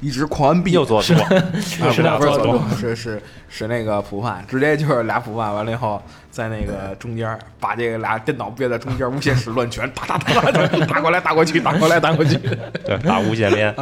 [0.00, 12.36] 一直狂按 B，又做错，啊是俩不是锁住住，是是是那个普范，直接就是俩普范，完了以后在那个中间把这个俩电脑憋在中间，无限使乱拳，打打打打打打过来打过去，打过来打过去，
[12.84, 13.74] 对，打无限连。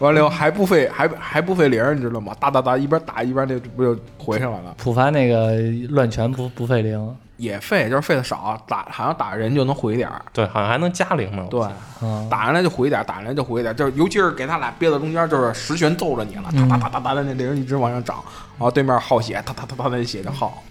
[0.00, 2.34] 完了以后还不费还还不费零，你知道吗？
[2.40, 4.74] 打打打一边打一边那不就回上来了？
[4.78, 5.56] 普凡那个
[5.90, 10.22] 乱拳不不费灵，也费，就是费的少，打好像打人就能回点儿。
[10.32, 11.44] 对，好像还能加零呢。
[11.50, 11.60] 对，
[12.00, 18.22] 嗯，打上来就回点儿，打上来就回点儿，就是尤其是给他俩憋在中间，就是十拳揍着你了，哒哒哒哒哒的那零一直往上涨，
[18.56, 20.62] 然后对面耗血，哒哒哒哒那血就耗，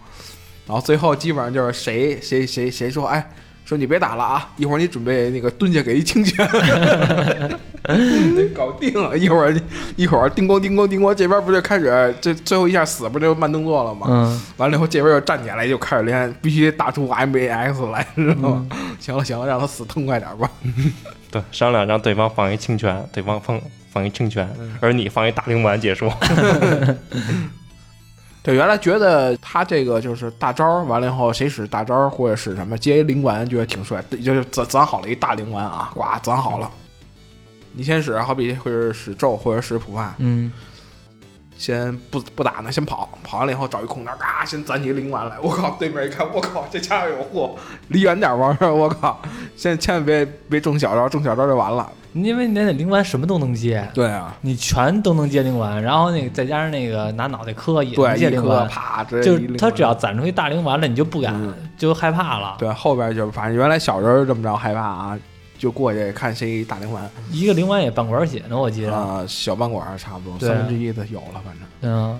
[0.66, 3.30] 然后最后基本上就是谁谁谁谁说，哎，
[3.72, 6.46] 说你别打了啊，一会儿你准备那个蹲下给一清拳，
[7.88, 9.56] 得搞定了，一会儿
[9.96, 14.08] 一会儿叮咣叮咣叮咣，这边不就开始这最后一下死不就慢动作了吗？
[14.10, 18.68] 嗯，完了以后这边又站起来就开始连，必须打出 MAX 来，知道吗？
[19.00, 20.52] 行了行了，让他死痛快点吧。
[21.32, 23.58] 对，商量让对方放一清拳，对方放
[23.90, 26.12] 放一清拳，嗯而你放一大灵丸结束。
[28.44, 36.70] 对，原来觉得他这个就是大招，完了以后谁使大招或者使什么接一灵丸，觉得挺帅，就是攒攒好了一大灵丸啊，哇攒好了。
[37.74, 40.52] 你先使，好比或者使咒或者使普范，嗯，
[41.56, 45.40] 先不不打呢，先跑，跑完了以后找一空档，嘎，先攒起灵丸来。
[45.40, 47.56] 我靠，对面一看，我靠，这家伙有货，
[47.90, 49.22] 离远点玩，我靠，
[49.56, 51.90] 现在千万别别中小招，中小招就完了。
[52.14, 62.56] 因为你那灵丸什么都能接，对啊，你全都能接灵丸，然后那个再加上那个拿脑袋磕也能接灵丸，啪，就是他只要攒出一大灵丸了，你就不敢嗯就害怕了。
[62.60, 65.20] 对后边就反正原来小时候这么着害怕啊，
[65.58, 67.10] 就过去看谁打灵丸。
[67.32, 68.94] 一个灵丸也半管血呢，我记得。
[68.94, 71.90] 啊、小半管差不多三分之一的有了，反正。
[71.90, 72.20] 嗯，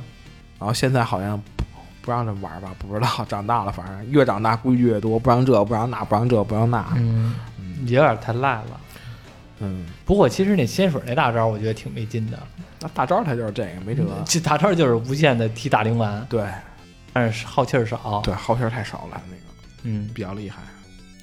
[0.58, 1.64] 然后现在好像不
[2.02, 3.26] 不让这么玩吧，不知道。
[3.28, 6.86] 长大了，反正越长大规矩越多，不让这，不让那，不让这，不让那。
[6.96, 7.36] 嗯，
[7.88, 8.80] 有点太赖了。
[9.62, 12.40] 嗯，不过其实那仙水那大招，我觉得挺没劲的。
[12.80, 14.04] 那大招它就是这个，没辙。
[14.26, 16.44] 这大招就是无限的踢大灵丸，对
[17.14, 18.22] 但是耗气儿少。
[18.24, 19.42] 对，耗气儿太少了，那个
[19.84, 20.62] 嗯，比较厉害。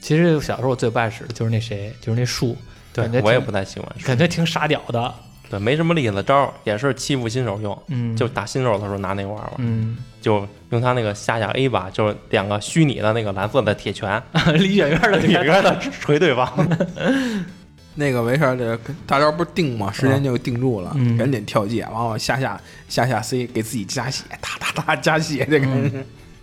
[0.01, 2.57] 其实小时候我最不爱使的就是那谁，就是那树，
[2.93, 3.89] 感觉对，我也不太喜欢。
[4.05, 5.13] 感觉挺傻屌的。
[5.51, 7.83] 对，没什么厉害的招儿，也是欺负新手用。
[7.89, 14.23] 嗯，就打新手的时候拿那玩玩，嗯，就用他那个下下 A 吧，就是两个虚拟的那个蓝色的铁拳，
[14.55, 16.47] 离远远的就远远的锤对方。
[17.99, 19.91] 那个没事儿，这个大招不是定吗？
[19.91, 25.67] 时间就定住了，嗯赶紧跳界，完了下下下下 C 给自己加血， 哒哒哒加血，这个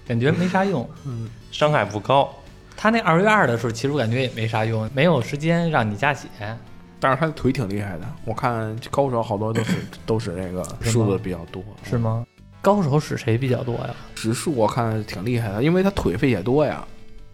[0.06, 0.88] 感觉没啥用。
[1.06, 2.30] 嗯伤害不高，
[2.76, 6.28] 他那二 v 二的时候，其实我感觉也没啥用，没有时间让你加血。
[7.00, 9.72] 但是他的腿挺厉害的，我看高手好多都是
[10.06, 12.26] 都是这个数字比较多，是吗？
[12.62, 13.96] 高手使谁比较多呀？
[14.16, 16.84] 指数我看挺厉害的，因为他腿费也多呀。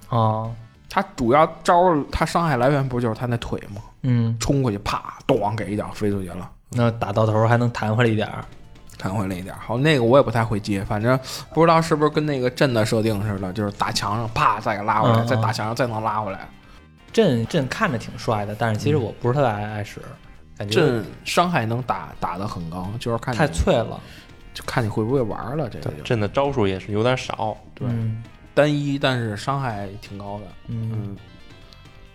[0.09, 0.51] 啊，
[0.89, 3.81] 他主要招儿他伤害来源不就是他那腿吗？
[4.03, 6.49] 嗯，冲过去啪，咚给一脚飞出去了。
[6.69, 8.43] 那打到头还能弹回来一点儿。
[8.97, 11.19] 弹回来一点儿，好，那个我也不太会接，反正
[11.53, 16.47] 不知道是不是跟那个阵的设定似的，就是打墙上啪再给拉回来，嗯嗯再打墙上再能拉回来。
[17.11, 19.99] 阵阵看着挺帅的，但是其实我不是特别爱爱使，
[20.55, 23.99] 感觉阵伤害能打打得很高，就是看太脆了。
[24.53, 25.69] 就看你会不会玩了。
[25.69, 27.57] 这个震的招数也是有点少。
[27.73, 28.21] 对嗯
[28.53, 30.45] 单一，但是伤害挺高的。
[30.67, 31.17] 嗯，嗯，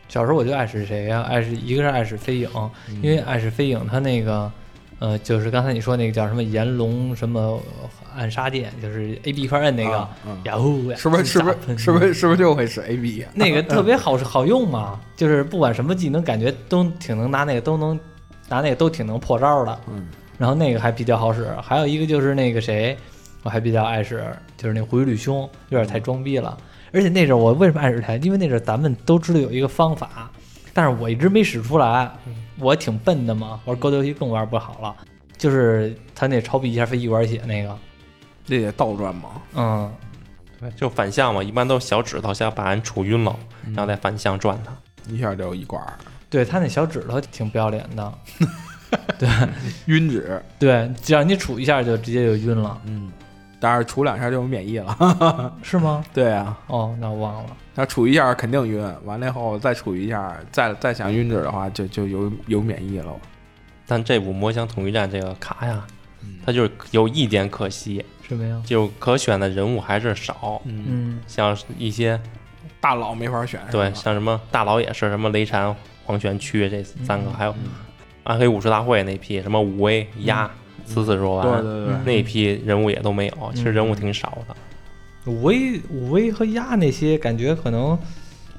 [0.09, 2.49] 小时候我就爱使谁呀、爱使一个是爱使飞影，
[2.89, 4.51] 嗯因为爱使飞影它那个。
[4.99, 7.61] 呃，就是刚才你说那个叫什么炎龙什么
[8.17, 10.09] 暗杀剑，就是 A B 一块摁那个，
[10.45, 13.31] 呀呼呀，是不是是不是是不是是不是就会使 A B 啊？
[13.35, 14.99] 那个 特别好好用嘛？
[15.15, 17.95] 就是不管什么技能，感觉都挺能拿那个都能
[18.49, 19.79] 拿那个都挺能破招的。
[19.91, 20.07] 嗯，
[20.39, 22.97] 然后那个还比较好使，还有一个就是那个谁，
[23.43, 24.25] 我还比较爱使，
[24.57, 26.57] 就是那回绿兄，有点太装逼了。
[26.97, 28.15] 而且那阵儿我为什么爱使它？
[28.17, 30.31] 因为那阵儿咱们都知道有一个方法，
[30.73, 32.11] 但是我一直没使出来，
[32.59, 34.97] 我挺笨的嘛，玩格斗游戏更玩不好了。
[35.37, 37.79] 就是他那超臂一下飞一管血那个，
[38.47, 39.29] 这得倒转嘛。
[39.55, 39.93] 嗯，
[40.59, 43.37] 对，就反向嘛，一般都是小指头先把人杵晕了，
[43.67, 44.75] 然后再反向转他。
[45.13, 45.93] 一下就一管儿
[46.31, 48.13] 对他那小指头挺不要脸的，
[49.19, 49.29] 对
[49.85, 53.13] 晕指，对，只要你杵一下就直接就晕了，嗯，
[53.61, 55.55] 但是杵两下就有免疫了。
[55.63, 56.05] 是吗？
[56.13, 57.57] 对啊，哦，那我忘了。
[57.75, 63.15] 他杵一下肯定晕，完了以后再杵一下，再再想晕指的话，就就有有免疫了。
[63.87, 65.87] 但这部《魔枪统一战》这个卡呀，
[66.23, 68.61] 嗯它就是有一点可惜，什么呀？
[68.65, 72.19] 就可选的人物还是少，嗯，嗯像一些
[72.81, 77.59] 大佬没法选，对，像什么大佬也是什么雷禅、黄泉区这三个，嗯还有嗯
[78.25, 80.51] 暗黑武士大会那批，什么武威、鸭、
[80.87, 84.57] 死死若丸，对对对，嗯那批人物也都没有，其实人物挺少的。
[85.31, 87.99] 武威、武威和鸭那些感觉可能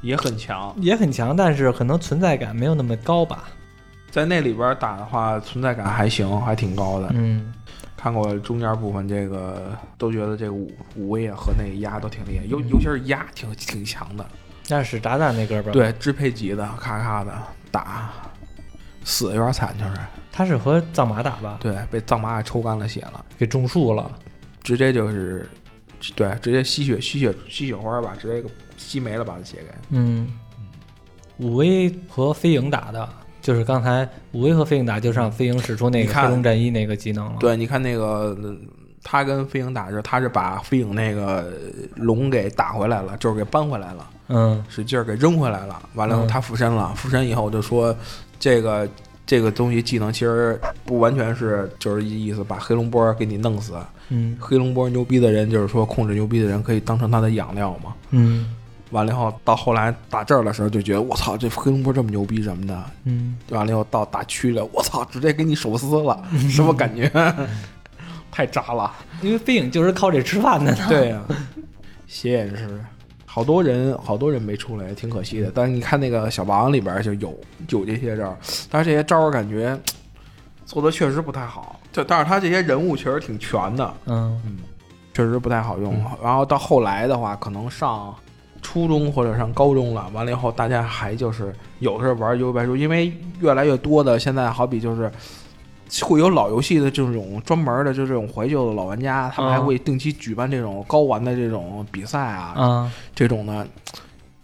[0.01, 0.75] 也很强。
[0.79, 3.45] 也很强，但是可能存在感没有那么高吧。
[4.11, 7.09] 在那里边打的话，存在感还行，还挺高的。
[7.13, 7.53] 嗯
[7.95, 14.23] 看过中间部分，这个都觉得这个武武威啊和那个鸭都挺厉害，尤尤其是鸭挺挺强的。
[14.69, 17.33] 那是炸弹那哥们儿？，对，支配级的，咔咔的
[17.71, 18.11] 打，
[19.03, 19.91] 死的有点惨，就是
[20.37, 21.57] 他是和藏马打吧？
[21.59, 24.11] 对，被藏马给抽干了血了，给种树了。
[24.61, 25.49] 直接就是，
[26.15, 29.73] 对，直接吸血吸血吸血花吧，直接给吸没了，把他血给。
[29.89, 30.27] 嗯，
[31.37, 33.09] 武威和飞影打的，
[33.41, 38.61] 就是刚才武威和飞影打，就是让飞影使出那个黑龙战衣那个技能了。，对，你看那个嗯
[39.03, 41.51] 他跟飞影打时，他是把飞影那个
[41.95, 44.07] 龙给打回来了，就是给搬回来了。
[44.27, 45.81] 嗯使劲儿给扔回来了。
[45.95, 47.95] 完了以后嗯他附身了，附身以后就说
[48.37, 48.87] 这个
[49.27, 53.73] 这个东西技能其实不完全是就是一意思把黑龙波给你弄死。
[54.09, 57.93] 嗯黑龙波牛逼的人就是说控制牛逼的人可以当成他的养料嘛。
[58.11, 58.55] 嗯
[58.91, 62.83] 完了以后到后来打这儿的时候就觉得我操这黑龙波这么牛逼什么的。
[63.03, 67.11] 嗯，完了以后到打区了，我操直接给你手撕了， 什么感觉？
[68.31, 68.93] 太渣了。
[69.21, 70.73] 因为飞影就是靠这吃饭的。
[70.87, 71.21] 对呀、
[72.07, 72.81] 邪眼师，
[73.37, 75.51] 好多人好多人没出来，挺可惜的。
[75.53, 79.79] 但是你看那个小王里边就有有这些招儿，但是这些招儿感觉
[80.65, 81.79] 做的确实不太好。
[81.91, 84.57] 就但是他这些人物确实挺全的，嗯
[85.13, 86.03] 确实不太好用。
[86.23, 88.11] 然后到后来的话，可能上
[88.63, 95.11] 初中或者上高中了，完了以后大家还就是有的是玩幽游白书，因为越来越多的现在好比就是。
[96.03, 103.65] 会有老游戏的这种专门的，就这种怀旧的老玩家，他们还嗯会定期举办这种高玩的这种比赛啊，啊这种呢，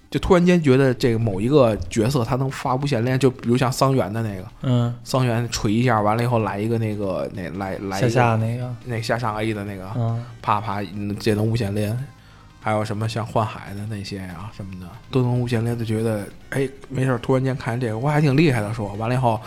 [0.09, 10.23] 就突然间觉得这个某一个角色他能发无限连，就比如像桑园的那个，嗯，桑园锤一下，完了以后来一个那个那来来下一个下那个，那下上 A 的那个，嗯。
[10.41, 11.97] 啪啪嗯这能无限连，
[12.59, 19.39] 还有什么像幻海的那些呀、什么的都能无限连，就觉得哎没事儿，突然间看见这个我还挺厉害的，说完了以后，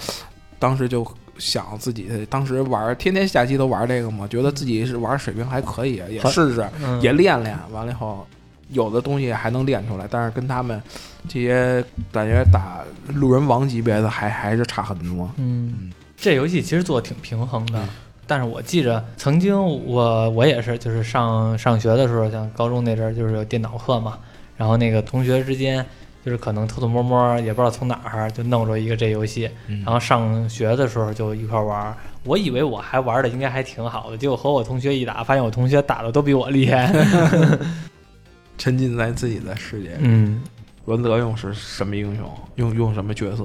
[0.58, 1.06] 当时就。
[1.38, 8.26] 想自己当时玩，天天下棋都玩这个嘛，觉得自己是玩水平还可以，也试试，嗯，也练练，完了以后，
[8.70, 10.80] 有的东西还能练出来，但是跟他们
[11.28, 12.84] 这些感觉打
[13.14, 15.30] 路人王级别的还还是差很多。
[15.36, 17.88] 嗯，这游戏其实做的挺平衡的嗯，
[18.26, 19.56] 但是我记着曾经
[19.86, 24.18] 我我也是，就是上上学的时候，像高中那阵儿，就是有电脑课嘛，
[24.56, 25.84] 然后那个同学之间
[26.26, 31.96] 就是可能偷偷摸摸也不知道从哪儿就弄着一个这游戏，嗯然后上学的时候就一块玩。
[32.24, 36.92] 我以为我还玩的应该还挺好的，结果和我同学一打，发现我同学打的都比我厉害。
[38.58, 39.92] 沉浸在自己的世界。
[40.00, 40.42] 嗯，
[40.86, 42.28] 文泽用是什么英雄？
[42.56, 43.44] 用用什么角色？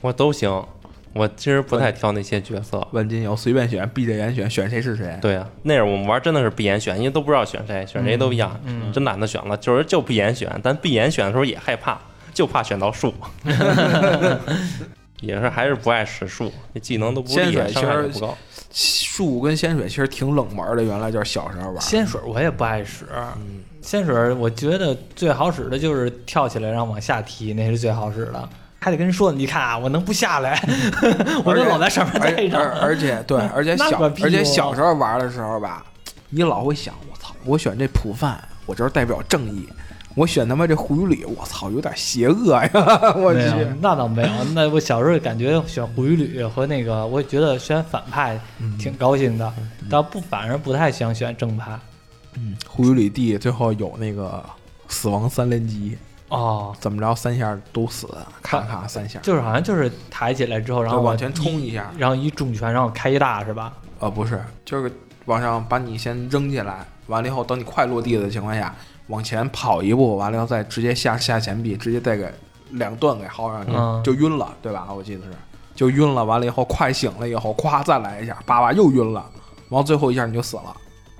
[0.00, 0.64] 我都行。
[1.12, 2.86] 我其实不太挑那些角色。
[2.92, 5.18] 万金油随便选，闭着眼选，选谁是谁。
[5.20, 10.48] 对啊，那会儿我们玩真的是闭眼选，因为都不知道选谁，选谁都一样，嗯真懒得选了，就是就闭眼选。
[10.62, 11.98] 但闭眼选的时候也害怕，
[12.32, 13.12] 就怕选到树，
[15.20, 18.36] 也是还是不爱使树，那技能都不厉害，仙水伤害不高。
[18.72, 21.80] 树跟仙水其实挺冷门的，原来就是小时候玩。
[21.80, 28.48] 仙水我也不爱使，嗯，仙水我觉得最好使的就是跳起来然后往下踢，那是最好使的。
[28.82, 30.58] 还得跟人说，你看啊，我能不下来，
[31.44, 32.56] 我就老在上面而待着。
[32.56, 35.84] 而而且对， 而且小而且小时候玩的时候吧，
[36.30, 39.68] 你老会想，我操，我选这普范，我就是代表正义。
[40.14, 42.70] 我选他妈这胡雨里，我操，有点邪恶呀！
[43.16, 44.44] 我去，，那倒没有。
[44.54, 48.38] 那我小时候感觉选胡雨吕和那个，我觉得选反派
[48.78, 49.52] 挺高兴的，
[49.88, 51.78] 倒不反而不太想选正派。
[52.34, 54.44] 嗯，胡雨里地最后有那个
[54.88, 55.96] 死亡三连击，
[56.28, 58.08] 哦，怎么着三下都死，
[58.42, 63.72] 咔咔三下，就是好像就是抬起来之后，然后往前冲一下，然后一重拳，然后开一大是吧？
[64.00, 64.92] 呃，不是，就是
[65.26, 68.74] 往上把你先扔起来，完了以后，等你快落地的情况下，
[69.10, 72.32] 往前跑一步，完了再直接下下前臂，直接再给
[72.70, 74.86] 两段给薅上去，嗯就晕了，对吧？
[74.96, 75.30] 我记得是，
[75.74, 76.24] 就晕了。
[76.24, 79.24] 完了以后，快醒了以后，咵再来一下，叭叭又晕了，
[79.68, 80.74] 完了最后一下你就死了，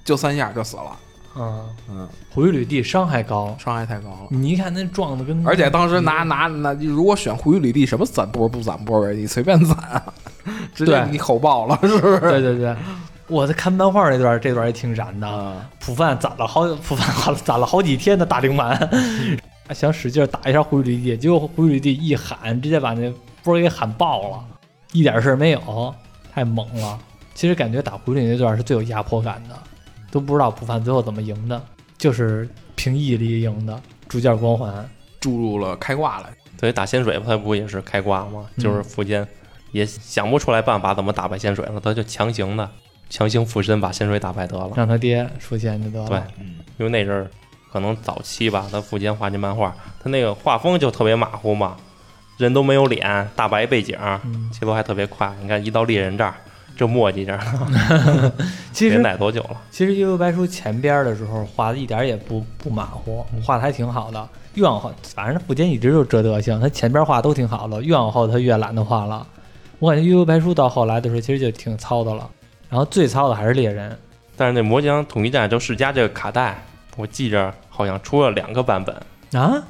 [0.05, 0.97] 就三下就死了。
[1.37, 4.17] 嗯，嗯，回雨吕地伤害高，伤害太高了。
[4.31, 5.47] 你一看那撞的跟……
[5.47, 10.03] 而且当时拿拿拿，如果选回雨里地，什么攒波不攒波的，你随便攒啊，
[10.75, 12.21] 直接给你吼爆了，是不是？
[12.21, 12.77] 对对对，
[13.31, 15.27] 我在看漫画那段，这段也挺燃的。
[15.27, 18.77] 啊，普范攒了好，普范攒了攒了好几天的大灵丸，
[19.73, 23.13] 想使劲打一下胡雨吕地，结果胡雨吕地一喊，直接把那
[23.43, 24.45] 波给喊爆了，
[24.93, 25.95] 一点事儿没有，
[26.33, 26.99] 太猛了。
[27.35, 29.57] 其实感觉打胡雨吕那段是最有压迫感的，
[30.11, 31.63] 都不知道普范最后怎么赢的，
[31.97, 34.91] 就是凭毅力赢的，主角光环。
[35.21, 36.31] 注入了开挂了。
[36.59, 38.45] 所以打仙水他不也是开挂吗？
[38.57, 39.27] 嗯就是苻坚
[39.73, 42.69] 也想不出来办法怎么打败仙水了，他就强行的
[43.11, 44.71] 强行附身把仙水打败得了。
[44.75, 46.09] 让他爹出现就得了。
[46.09, 47.31] 对，嗯，因为那阵儿
[47.71, 51.77] 可能早期吧，他苻坚画这漫画，他那个画风就特别马虎嘛，
[52.39, 55.31] 人都没有脸，大白背景，嗯，节奏还特别快。
[55.43, 56.35] 你看一到猎人这儿
[56.77, 58.33] 就磨叽着，别
[58.73, 59.61] 其实耐多久了。
[59.71, 64.29] 其实《悠悠白书》前边的时候画的一点也不不马虎，画的还挺好的。
[64.55, 69.27] 越往后，反正苻坚一直就这德行，他前边画都挺好的，越往后他越懒得画了。
[69.79, 72.29] 我感觉《悠悠白书》到后来的时候，其实就挺糙的了。
[72.71, 73.99] 然后最糙的还是猎人，
[74.37, 76.65] 但是那魔将统一战就世嘉这个卡带，
[76.97, 78.95] 我记着好像出了两个版本，
[79.33, 79.61] 啊，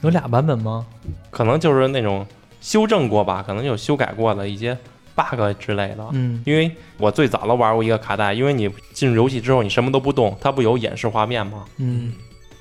[0.00, 0.84] 有俩版本吗？
[1.30, 2.26] 可能就是那种
[2.60, 4.76] 修正过吧，可能有修改过的一些
[5.14, 6.04] bug 之类的。
[6.10, 11.64] 嗯因为我最早的玩过一个卡带，因为你进入游戏之后你什么都不动，它不有演示画面吗？
[11.76, 12.12] 嗯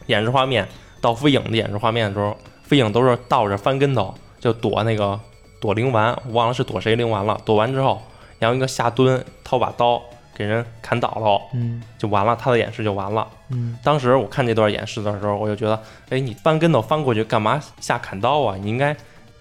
[0.06, 0.68] 演示画面
[1.02, 5.20] 到飞影的演示画面的时候，飞影都是倒着翻跟头，就躲那个
[5.60, 7.36] 躲灵丸，我忘了是躲谁灵丸了。
[7.44, 8.02] 躲完之后，
[8.40, 10.02] 然后一个下蹲掏把刀
[10.36, 11.82] 给人砍倒了，嗯。
[11.98, 13.28] 就完了，他的演示就完了。
[13.50, 13.78] 嗯。
[13.84, 18.56] 当时我看这段演示的时候，我就觉得，哎，你翻跟头翻过去干嘛下砍刀啊？
[18.60, 18.96] 你应该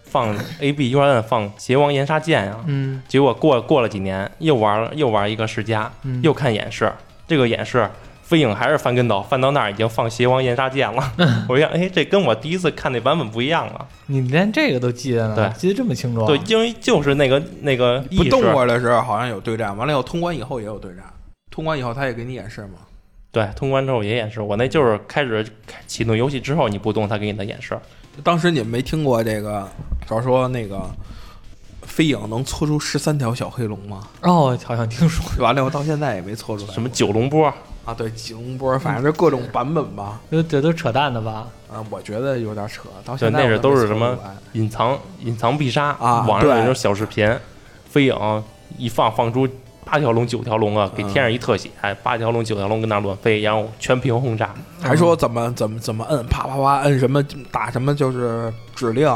[0.05, 3.03] 放 A B 右按放邪王岩沙剑呀、嗯。
[3.07, 6.91] 结果过过了几年，又玩了又玩一个世家，嗯，又看演示，
[7.27, 7.91] 这个演示
[8.27, 11.13] 飞影还是翻跟头，翻到那儿已经放邪王岩沙剑了。
[11.49, 13.87] 我一看，哎，这跟我第一次看那版本不一样了。
[14.07, 15.37] 你连这个都记得呢？
[15.37, 16.27] 对记得这么清楚啊？
[16.27, 21.05] 对，因为就是那个那个不动会儿的时候好像有对战，完了以后通关以后也有对战，
[21.53, 22.81] 通关以后他也给你演示嘛。
[23.31, 24.41] 对，通关之后也演示。
[24.41, 25.47] 我那就是开始
[25.87, 27.79] 启动游戏之后，你不动，他给你的演示。
[28.25, 29.69] 当时你们没听过这个，
[30.05, 30.83] 照说那个
[31.83, 34.09] 飞影能搓出十三条小黑龙吗？
[34.23, 35.25] 哦，好像听说。
[35.39, 36.73] 完了以后到现在也没搓出来。
[36.73, 37.53] 什么九龙波，
[37.87, 37.95] 啊？
[37.95, 40.21] 对，几龙波，反正就各种版本吧。
[40.31, 41.47] 这这都扯淡的吧？
[41.73, 42.83] 啊，我觉得有点扯。
[43.05, 44.19] 到，现在那是都是什么
[44.53, 47.27] 隐藏隐藏必杀啊网上有那种小视频，
[47.89, 48.45] 飞影
[48.77, 49.49] 一放放出
[49.85, 54.53] 八条龙九条龙啊，给嗯天上一特写，哎八条龙九条龙跟那乱飞，然后全屏轰炸。
[54.83, 59.09] 还说怎么怎么怎么摁，啪啪啪摁什么打什么就是指令，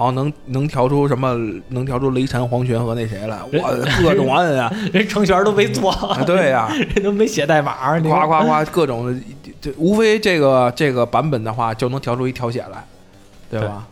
[0.00, 1.36] 然后能能调出什么
[1.68, 9.20] 能调出雷禅黄泉和那谁来，我各种摁啊， 人程序员都没做，啊对呀、 人都没写代码，你夸夸夸各种的，
[9.60, 12.82] 这无非这个这个版本的话就能调出一调血来，
[13.50, 13.86] 对吧？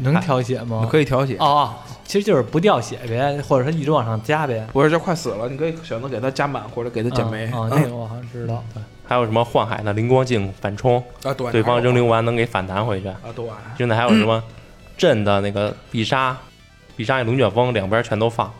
[0.00, 0.90] 能调血吗你？
[0.90, 1.36] 可以调血。
[1.38, 4.66] 哦哦，其实就是不掉血呗，或者说一直往上加呗。
[4.74, 7.46] 不是，就快死了，你可以选择给他加满或者给他减没。
[7.46, 8.62] 哦，嗯 那个我好像知道。
[9.06, 13.08] 还有什么幻海的灵光镜反冲，啊，对，对方扔灵丸能给反弹回去。
[13.08, 13.46] 啊，对，
[13.78, 14.42] 现在还有什么
[14.96, 16.36] 震的那个必杀，
[16.96, 18.52] 必杀那龙卷风，两边全都放，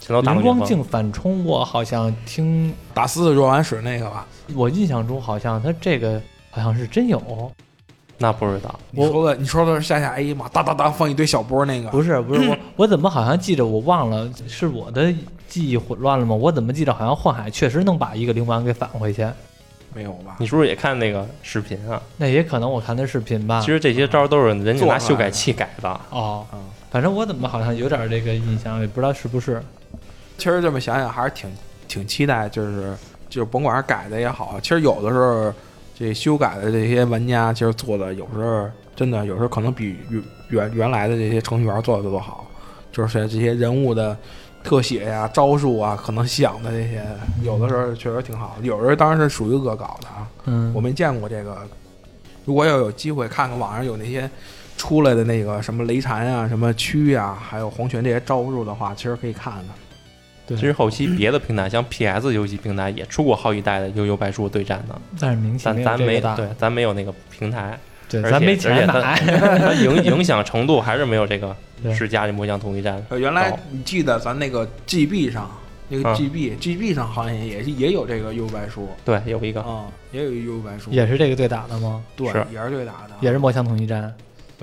[0.00, 0.52] 全都打龙卷风。
[0.52, 4.26] 灵光镜反冲，我好像听打狮子若丸使那个吧？
[4.54, 6.20] 我印象中好像它这个
[6.50, 7.52] 好像是真有，
[8.18, 10.48] 那不知道，你说的你说的是下下 A 吗？
[10.52, 11.88] 当当当放一堆小波那个？
[11.90, 15.12] 不是不是我 我怎么好像记着我忘了是我的
[15.48, 16.34] 记忆混乱了吗？
[16.34, 19.26] 我怎么记着好像幻海确实能把一个灵丸给返回去？
[19.94, 20.36] 没有吧？
[20.38, 22.00] 你是不是也看那个视频啊？
[22.16, 23.60] 那也可能我看的视频吧。
[23.60, 25.88] 其实这些招儿都是人家拿修改器改的。
[26.10, 26.58] 哦嗯，
[26.90, 29.62] 反正我怎么好像有点这个印象，也不知道是不是。
[30.38, 31.50] 其实这么想想，还是挺
[31.86, 32.94] 挺期待，就是
[33.28, 35.52] 就是甭管是改的也好，其实有的时候
[35.94, 42.46] 这修改的这些玩家，其实做的有时候真的有时候可能比原原原来的这些程序员做的都好，
[42.90, 44.16] 就是这些人物的。
[44.62, 47.04] 特写呀、招数啊，可能想的这些，
[47.42, 48.56] 有的时候确实挺好。
[48.62, 51.58] 有时候当然是属于恶搞的啊，嗯，我没见过这个。
[52.44, 54.28] 如果要有机会看看网上有那些
[54.76, 59.64] 出来的那个什么雷禅啊、什么蛆啊，还有黄泉这些招数的话，其实可以看看。
[60.44, 66.20] 对其实后期别的平台，像 PS 游戏平台也出过好几代的悠悠白书对战的，但是名气没咱咱没。
[66.20, 67.78] 对，咱没有那个平台，
[68.20, 69.58] 咱没且而且它钱买。
[69.58, 75.50] 它影影响程度还是没有这个对世嘉的魔像统一战呃，原来你记得咱那个 GB 上，
[75.88, 82.04] 那个啊 GB、GB 上好像也是也有这个幽白书对，有一个嗯、也有一幽白书，也是这个对打的吗？
[82.16, 84.12] 对，是也是对打的，也是魔枪统一战。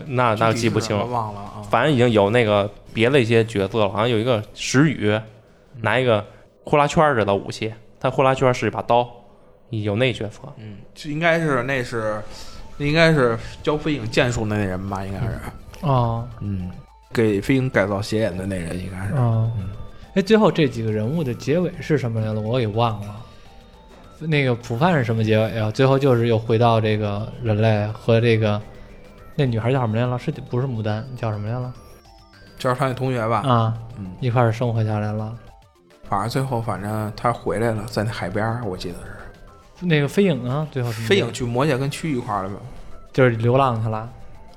[0.05, 1.61] 那那记不清了，么忘了啊。
[1.69, 5.19] 反正已经有那个别的一些角色了，好像有一个石宇
[5.81, 6.25] 拿一个
[6.63, 9.05] 呼啦圈儿似的武器，他呼啦圈是一把刀，
[9.71, 10.39] 有那角色。
[10.57, 12.23] 嗯，这应该是那是那
[12.79, 15.05] 应该是教飞影剑术的那人吧？
[15.05, 15.39] 应该是，
[15.81, 16.71] 哦嗯，
[17.13, 19.13] 给飞影改造斜眼的那人应该是。
[19.13, 19.51] 哦，
[20.15, 22.41] 哎，最后这几个人物的结尾是什么来了？
[22.41, 23.15] 我给忘了。
[24.21, 25.71] 那个普范是什么结尾啊？
[25.71, 28.61] 最后就是又回到这个人类和这个
[29.35, 30.19] 那女孩叫什么来了？
[30.19, 31.05] 是不是牡丹？
[31.15, 31.73] 叫什么来了？
[32.57, 35.33] 就是他那同学吧，啊，嗯，一块儿生活下来了。
[36.09, 39.11] 反正最后反正他回来了，在那海边，我记得是
[39.81, 40.67] 那个飞影啊？
[40.71, 42.57] 最后飞影去魔界跟蛆一块儿了吗，
[43.13, 44.09] 就是流浪去了。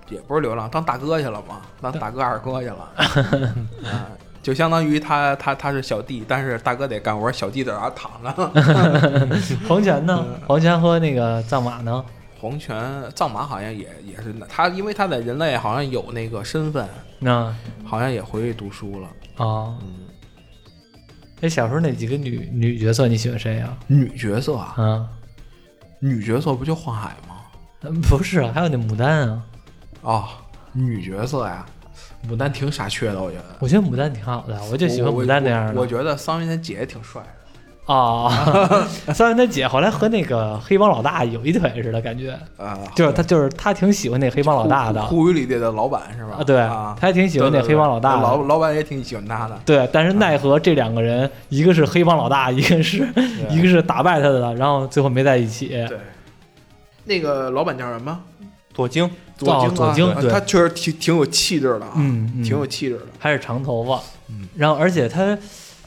[0.08, 2.88] 也不是流浪，当大哥去了嘛，当大哥二哥去了，
[3.88, 4.12] 啊，
[4.42, 8.50] 就相当于他他他是小弟，但是大哥得干活，小弟在那儿躺着。
[9.66, 10.22] 黄泉呢？
[10.46, 12.04] 黄泉和那个藏马呢？
[12.38, 12.76] 黄泉
[13.14, 16.86] 藏马好像也也是他，因为他在人类好像有那个身份，
[17.20, 17.54] 那
[17.84, 19.08] 好像也回去读书了。
[19.46, 19.94] 啊，嗯，
[21.42, 25.08] 哎，小时候那几个女女角色你喜欢谁呀、女角色啊，嗯？
[25.98, 27.36] 女角色不就幻海吗？
[27.82, 29.42] 嗯不是啊，还有那牡丹啊。
[30.02, 30.28] 哦，
[30.72, 31.66] 女角色呀，
[32.28, 33.44] 牡丹挺傻缺的，我觉得。
[33.58, 35.74] 我觉得牡丹挺好的，我就喜欢牡丹那样的。
[35.74, 37.28] 我我觉得桑云的姐姐挺帅的。
[37.86, 38.30] 哦，
[39.12, 46.36] 虽然他姐后来和那个黑帮老大有一腿似的，感觉啊，就是他就是他挺喜欢那黑帮老大的呼呼鱼里的老板是吧？
[46.38, 48.22] 啊，对，啊，他还挺喜欢那黑帮老大的。
[48.22, 49.60] 老老板也挺喜欢他的。
[49.66, 53.06] 对，但是奈何这两个人，一个是黑帮老大，一个是
[53.50, 55.68] 一个是打败他的，然后最后没在一起。
[55.88, 55.98] 对，
[57.04, 58.16] 那个老板叫什么？
[58.72, 61.92] 左京，左京啊，左京他确实挺挺有气质的啊，
[62.44, 63.06] 挺有气质的。
[63.18, 65.36] 还是长头发，嗯然后而且他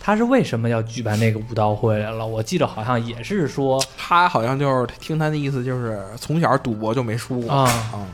[0.06, 2.28] 他是为什么要举办那个武道会来了？
[2.28, 8.06] 我记得好像也是说他好像就是听他的意思，就是从小赌博就没输过啊，啊。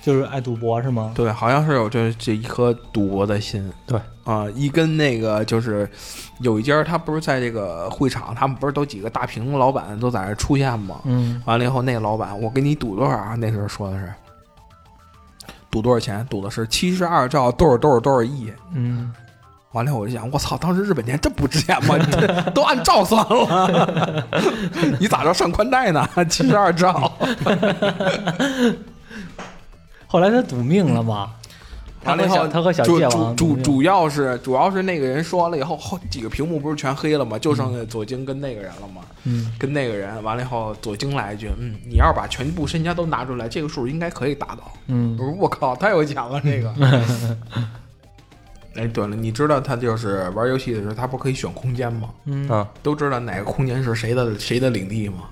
[0.00, 1.12] 就是爱赌博是吗？
[1.14, 3.70] 对，好像是有这这一颗赌博的心。
[3.86, 5.86] 对啊，一跟那个就是
[6.40, 11.02] 有一家，他不是在这个会场，他们不是都几个大屏幕老板都在那出现吗？
[11.04, 13.34] 嗯完了以后，那个老板，我给你赌多少啊？
[13.34, 14.10] 那时候说的是
[15.70, 16.26] 赌多少钱？
[16.30, 18.50] 赌的是七十二兆多少多少多少亿。
[18.72, 19.12] 嗯，
[19.72, 21.98] 完了以后我就想，我操，当时日本钱真不值钱吗？
[22.10, 24.24] 这 都按兆算了，
[24.98, 26.08] 你咋着上宽带呢？
[26.28, 27.12] 七十二兆。
[30.06, 31.32] 后来他赌命了吗？
[32.04, 37.38] 完了以后，小他和小主界王主主主要是主要是那个人说完了以后，后几个屏幕不是全黑了吗？
[37.38, 39.02] 就剩下左京跟那个人了吗？
[39.24, 46.72] 嗯跟那个人完了以后，左京来一句：“嗯，你要是把全部身家都拿出来，这个数应该可以达到。”我嗯说：“我靠，太有钱了这个。”
[48.78, 52.10] 哎，对了，你知道他就是玩游戏的时候，他不可以选空间吗？
[52.24, 55.24] 嗯，啊，都知道哪个空间是谁的谁的领地吗？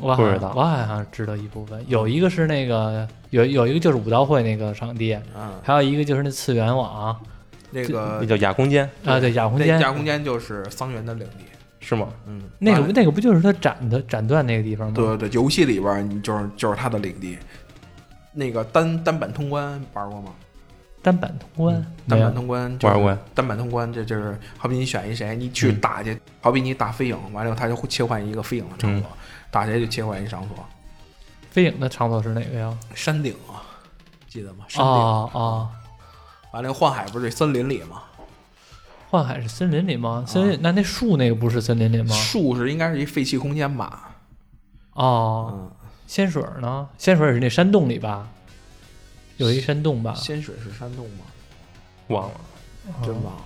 [0.00, 7.16] 我不知道我好像知道一部分，有一个是那个有有一个就是武道会那个场地，嗯，还有一个就是那次元网
[7.70, 11.44] 那个那叫亚空间啊，对亚空间，亚空间就是桑园的领地。
[11.80, 12.08] 是吗？
[12.26, 14.94] 嗯，那个那个不就是他斩的斩断那个地方吗？
[14.96, 17.36] 对对对，游戏里边你就是就是他的领地。
[18.32, 20.32] 那个单单板通关玩过吗？
[21.04, 29.12] 单板通关单板通关就是玩过单板通关，这就是好比你选一谁，你去嗯打去，好比你打飞影，完了以后他就会切换一个飞影的场所，嗯
[29.50, 30.56] 打谁就切换一场所。
[31.50, 32.74] 飞影的场所是哪个呀？
[32.94, 33.60] 山顶啊，
[34.26, 34.64] 记得吗？
[34.66, 35.70] 山顶，啊啊，
[36.52, 38.02] 完了幻海不是森林里吗？
[39.10, 40.24] 幻海是森林里吗？
[40.26, 42.16] 森林那那树那个不是森林里吗？
[42.16, 44.10] 树是应该是一废弃空间吧？
[44.94, 45.70] 哦，嗯，
[46.06, 46.88] 仙水呢？
[46.96, 48.26] 仙水也是那山洞里吧？
[49.36, 50.14] 有一山洞吧？
[50.14, 51.24] 仙水是山洞吗？
[52.08, 52.34] 忘了。
[53.02, 53.42] 真忘了。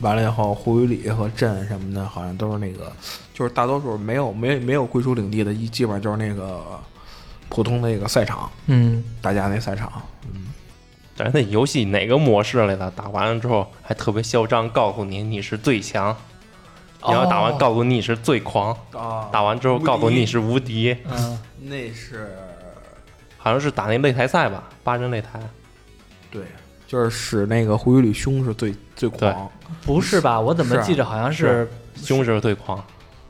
[0.00, 2.92] 完了以后，胡雨里和镇什么的，好像都是那个，
[3.34, 6.80] 就是大多数没有没没有归属领地的，一基本上就是那个
[7.48, 9.90] 普通的那个赛场，嗯，大家那赛场。
[10.32, 10.46] 嗯
[11.16, 12.90] 但是那游戏哪个模式来的？
[12.92, 16.16] 打完了之后还特别嚣张，告诉你你是最强，
[17.04, 22.38] 你要打完哦告诉你你是最狂，啊打完之后告诉你是无敌，嗯，那是
[23.42, 25.40] 好像是打那擂台赛吧，八人擂台。
[26.30, 26.42] 对，
[26.86, 29.50] 就是使那个胡雨里凶是最最狂，
[29.82, 30.38] 不是吧？
[30.38, 31.66] 我怎么记着好像是
[31.96, 32.84] 凶是最狂，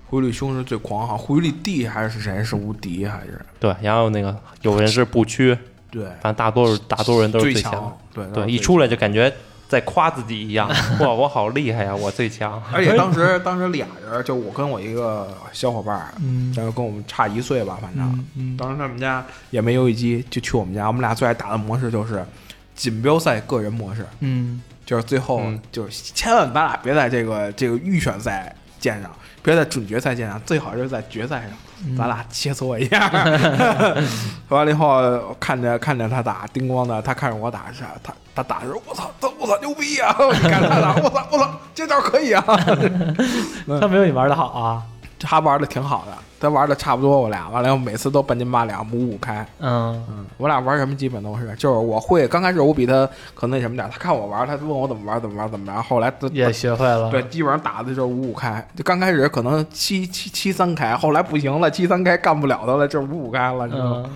[0.07, 5.57] 胡雨里凶是最狂哈，胡雨里弟还是谁是无敌还是对，然后那个有人是不屈，
[5.91, 9.33] 对反正大多数大多数人都是最最强。，对对，一出来就感觉
[9.71, 10.69] 在夸自己一样，
[10.99, 12.61] 哇，我好厉害呀，我最强。
[12.73, 18.03] 而且当时 当时俩人，就我跟我一个小伙伴儿，嗯然后跟我们差一岁吧，反正。
[18.05, 20.89] 嗯嗯当时他们家也没游戏机，就去我们家。
[20.89, 22.27] 我们俩最爱打的模式就是
[22.75, 29.11] 锦标赛个人模式，嗯就是最后嗯就是千万咱俩别在这个这个预选赛见上，
[29.43, 31.51] 别在准决赛见上，最好就是在决赛上，
[31.87, 33.09] 嗯咱俩切磋一下。
[34.49, 40.17] 完了以后看着看着他打叮咣的，他看着我打是，他他打的时候我操，他我操牛逼啊！
[40.33, 42.43] 你看他打，我操我操，这招可以啊！
[43.81, 44.83] 他没有你玩的好啊。
[45.23, 49.47] 他玩的挺好的，他玩的差不多，我俩完了每次都半斤八两，五五开。
[49.59, 57.11] 嗯嗯，我俩玩什么基本都是，就是我会，刚开始我比他可能那什么点儿，他看我玩，他问我怎么玩，怎么玩，怎么玩，后来他也学会了。
[57.11, 64.03] 对，基本上打的就是五五开，就刚开始可能七七七三开，后来不行了，七三开干不了他了，就是五五开了，你知道吗？
[64.07, 64.11] 嗯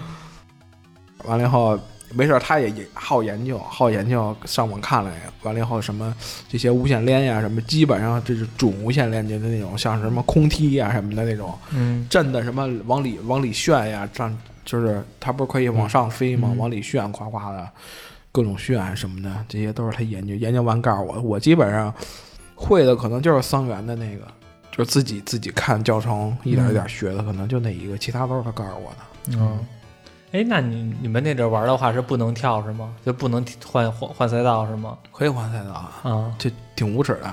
[1.27, 1.79] 完了以后
[2.15, 5.21] 没事儿，他也也好研究，好研究，上网看了呀。
[5.43, 6.15] 完了以后什么
[6.49, 16.49] 这些无线连呀，什么基本上这是准无线连接的那种，像什么空梯呀什么的那种，嗯震的什么往里往里旋呀，这样就是它不是可以往上飞吗？
[16.53, 17.69] 嗯往里旋，夸夸的，
[18.33, 20.35] 各种旋什么的，这些都是他研究。
[20.35, 21.93] 研究完告诉我，我基本上
[22.55, 24.27] 会的可能就是桑园的那个，
[24.71, 29.39] 就是自己自己看教程一点一点学的，可能就那一个，其他都是他告诉我的。
[29.39, 29.59] 嗯。
[30.35, 32.93] 哎，那你你们那阵玩的话是不能跳是吗？
[33.07, 34.99] 就不能换换换赛道是吗？
[35.12, 37.32] 可以换赛道啊，啊，这挺无耻的。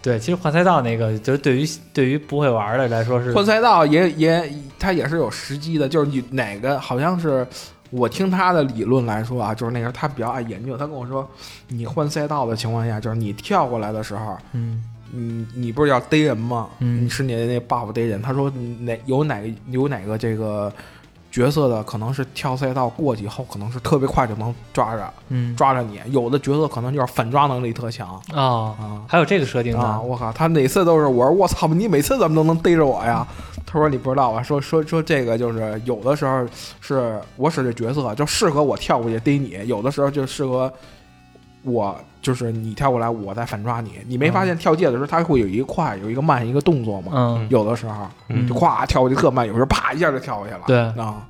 [0.00, 7.44] 对，其实换赛道那个，就是对于对于不会玩的来说是换赛道也也，它也是有时机的，就是你哪个好像是
[7.90, 11.28] 我听他的理论来说啊，就是那个他比较爱研究，他跟我说，
[11.66, 16.68] 你换赛道的情况下，就是你跳过来的时候，嗯你你不是要逮人吗？
[16.78, 18.22] 嗯你是你的那 buff 逮人。
[18.22, 20.72] 他说哪有哪个有哪个这个
[21.38, 29.02] 角色的可能是跳赛道过去以后，可能是特别快就能抓着嗯抓着你，有的角色可能就是反抓能力特强啊，啊。
[29.06, 30.00] 还有这个设定啊！
[30.00, 33.24] 我靠，他每次都是我说我操，你每次怎么都能逮着我呀？
[33.64, 34.42] 他说你不知道吧？
[34.42, 36.44] 说说说这个就是有的时候
[36.80, 40.72] 是我使这角色就适合我跳过去逮你，有的时候就适合
[41.62, 43.92] 我就是你跳过来，我再反抓你。
[44.06, 47.12] 你没发现跳界的时候它会有一个快，有一个慢一个动作吗？
[47.14, 50.60] 嗯，有的时候嗯就咵跳过去特慢，有时候啪一下就跳过去了。
[50.66, 51.26] 对啊，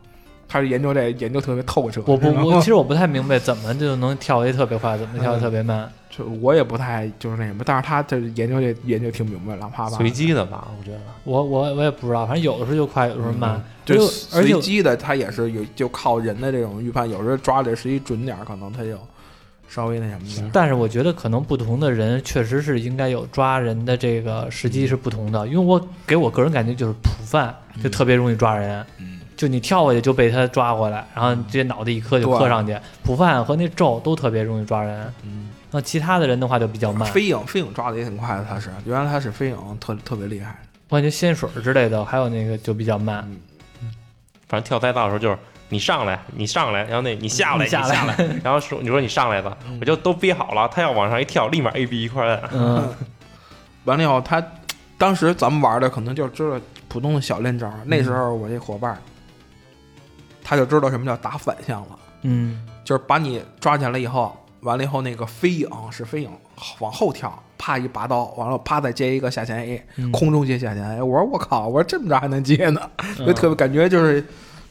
[0.46, 2.02] 他是研究这研究特别透彻。
[2.06, 5.90] 我不我其实我不太明白怎么就能跳得特别快，怎么跳得特别慢。
[6.10, 10.98] 就我也不太就是那什么，但是他这研究这研究挺明白了，啪啪随机的吧，我觉得。
[11.24, 13.62] 我我我也不知道，反正有的时候就快，有的时候慢。
[13.84, 13.94] 就
[14.32, 18.98] 而且随机的，他也是有就靠人的这种预判，有时候抓的时机准点儿，可能他就
[19.68, 20.50] 稍微那什么点。
[20.52, 32.76] 但是我觉得可能不同的人确实是应该有抓人的这个时机是不同的，因为我给我个人感觉就是普犯就特别容易抓人，嗯，就你跳过去就被他抓过来，然后直接脑袋一磕就磕上去。
[33.02, 37.10] 普犯和那咒都特别容易抓人，嗯，那其他的人的话就比较慢。
[37.12, 38.70] 飞影飞影抓的也挺快的，他是。
[38.84, 40.58] 原来他是飞影特特别厉害。
[40.88, 43.22] 我感觉仙水之类的，还有那个就比较慢。
[43.80, 43.92] 嗯。
[44.48, 45.38] 反正跳赛道的时候就是
[45.70, 52.50] 你上来，你上来，然后那你下来，你下来下来， 然后说你说你上来吧，我就都憋好了，他要往上一跳，立马 A B 一块儿按。
[52.52, 52.94] 嗯
[53.84, 54.42] 完了以后，他
[54.98, 57.72] 当时咱们玩的可能就知道普通的小练招。
[57.84, 58.98] 那时候我这伙伴儿
[60.44, 66.30] 他就知道什么叫打反向了，嗯就是把你抓起来以后，完了以后那个飞影是飞影
[66.80, 71.02] 往后跳，啪一拔刀，完了啪再接一个下潜 A，、嗯空中接下潜 A。
[71.02, 72.80] 我说我靠，我说这么着还能接呢，
[73.18, 74.26] 嗯就特别感觉就是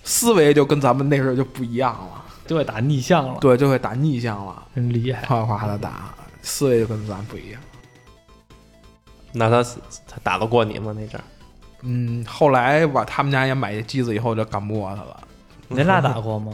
[0.08, 2.24] 思维就跟咱们那时候就不一样了。
[2.47, 5.28] 就会打逆向了，对，就会打逆向了，真厉害。
[5.28, 7.62] 哗哗的打，思维就跟咱不一样。
[9.34, 9.62] 那他
[10.08, 10.95] 他打得过你吗？
[10.97, 11.24] 那阵儿
[11.82, 15.20] 嗯，后来吧，他们家也买机子以后就干不过他了。
[15.68, 16.53] 你俩打过吗？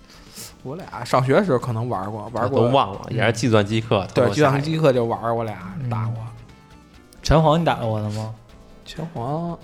[0.62, 4.06] 我俩上学的时候可能玩过，玩过都忘了，也是计算机课。
[4.12, 6.16] 对，计算机机课就玩，我俩打过。
[7.22, 8.34] 拳皇你打过他吗？
[8.84, 9.58] 拳皇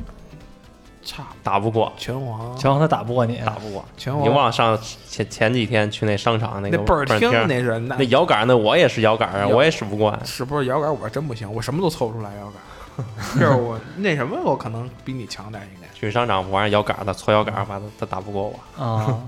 [1.09, 3.83] 差打不过，拳皇拳皇他打不过你，打不过。
[3.97, 4.79] 拳皇你忘了上
[5.09, 10.21] 前前几天去那商场那个倍儿听，那是那那摇杆儿那我也是摇杆啊，我也使不惯。
[10.27, 10.95] 是不是摇杆？
[11.01, 12.55] 我真不行，我什么都凑不出来摇杆。
[13.41, 15.89] 就是我那什么，我可能比你强点，应该。
[15.95, 18.85] 去商场玩摇杆儿的，搓摇杆儿，反正他打不过我。
[18.85, 19.19] 啊，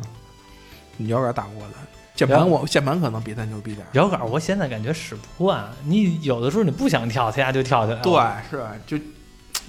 [0.99, 1.81] 你摇杆打不过他，
[2.15, 3.87] 键盘我键盘可能比他牛逼点。
[3.93, 8.03] 摇杆我现在感觉使不惯，你有的时候你不想跳，他家就跳起来了。
[8.03, 8.21] 对，
[8.51, 9.05] 是就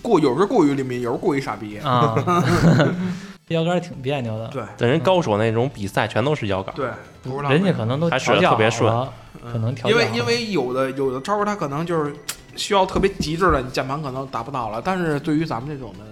[0.02, 1.78] 过，有时候过于灵敏，有时候过于傻逼。
[1.80, 2.16] 啊，
[3.50, 4.48] 摇杆挺别扭的。
[4.48, 6.90] 对但人高手那种比赛全都是摇杆，对，
[7.24, 9.14] 不知道人家可能都还使调教得特别顺好了，
[9.52, 12.16] 可能调因为因为有的有的招儿，它可能就是
[12.56, 14.82] 需要特别极致的，你键盘可能达不到了。
[14.84, 16.06] 但是对于咱们这种的，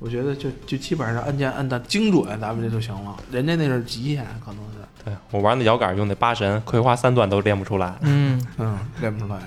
[0.00, 3.16] 我觉得就就基本上按键按的精准，咱们这就行了。
[3.30, 7.94] 人家那是极限，可能是对我玩那摇杆用那八神葵花三段都练不出来。
[8.00, 9.38] 嗯，嗯练不出来。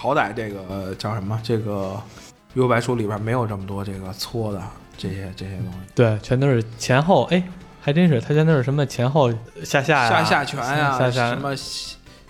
[0.00, 1.38] 好歹这个呃叫什么？
[1.42, 2.00] 这个
[2.54, 4.62] 幽白书里边没有这么多这个搓的
[4.96, 5.78] 这些这些东西。
[5.94, 7.42] 对，全都是前后，哎，
[7.82, 9.30] 还真是，他全都是什么前后
[9.62, 11.54] 下下呀下下拳呀、下下什么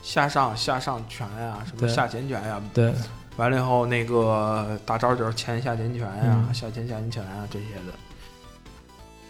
[0.03, 2.93] 下上下上拳呀、什么下前拳呀、对，
[3.37, 7.93] 完了以后那个大招就是前下前拳呀、嗯下前下前拳啊这些的。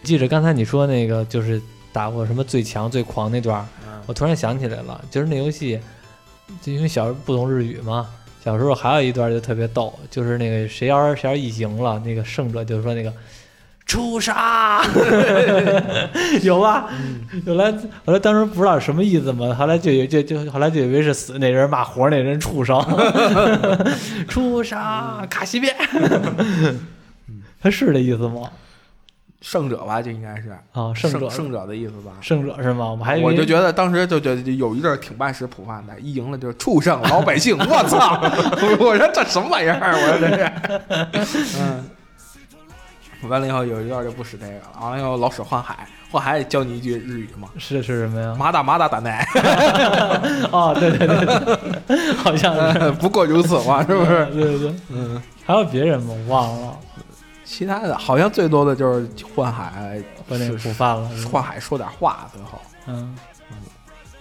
[0.02, 1.60] 记着刚才你说那个就是
[1.92, 5.78] 打过什么最强最狂那段，嗯我突然想起来了，就是那游戏，
[6.62, 8.08] 就因为小时候不懂日语嘛，
[8.42, 13.12] 小时候还有一段就特别逗，就是那个谁要是谁要是一赢了，那个胜者就是说那个。
[13.86, 14.84] 出杀，
[16.42, 16.88] 有吧？
[17.44, 17.72] 后来
[18.04, 22.80] 后来当时不知道什么意思嘛，后来就以就就后来就以为是死那人骂活那人畜生，
[24.28, 25.74] 出杀卡西变，
[27.60, 28.48] 他是这意思吗？
[29.40, 32.12] 胜者吧，就应该是啊，胜者胜者的意思吧。
[32.20, 32.90] 胜者是吗？
[32.92, 38.20] 我还我就觉得当时就觉得有一阵儿挺办事普饭的，一赢了就是畜生老百姓，我操！
[38.78, 39.80] 我说这什么玩意儿？
[39.92, 40.28] 我说
[41.18, 41.84] 这是， 嗯。
[43.28, 48.34] 完了以后有一段就不使这个了，完了以后老使幻海，幻海也教你一句日语嘛，是是什么呀？
[48.38, 49.26] 马达马达打奈，
[50.50, 51.16] 哦，对对对
[51.86, 54.24] 对，好像是，不过如此嘛，是不是？
[54.32, 56.14] 对对对，嗯，还有别人吗？
[56.28, 56.78] 我忘了，
[57.52, 61.10] 其他的好像最多的就是幻海， 和那是补饭了。
[61.30, 63.16] 幻海说点话最后，嗯，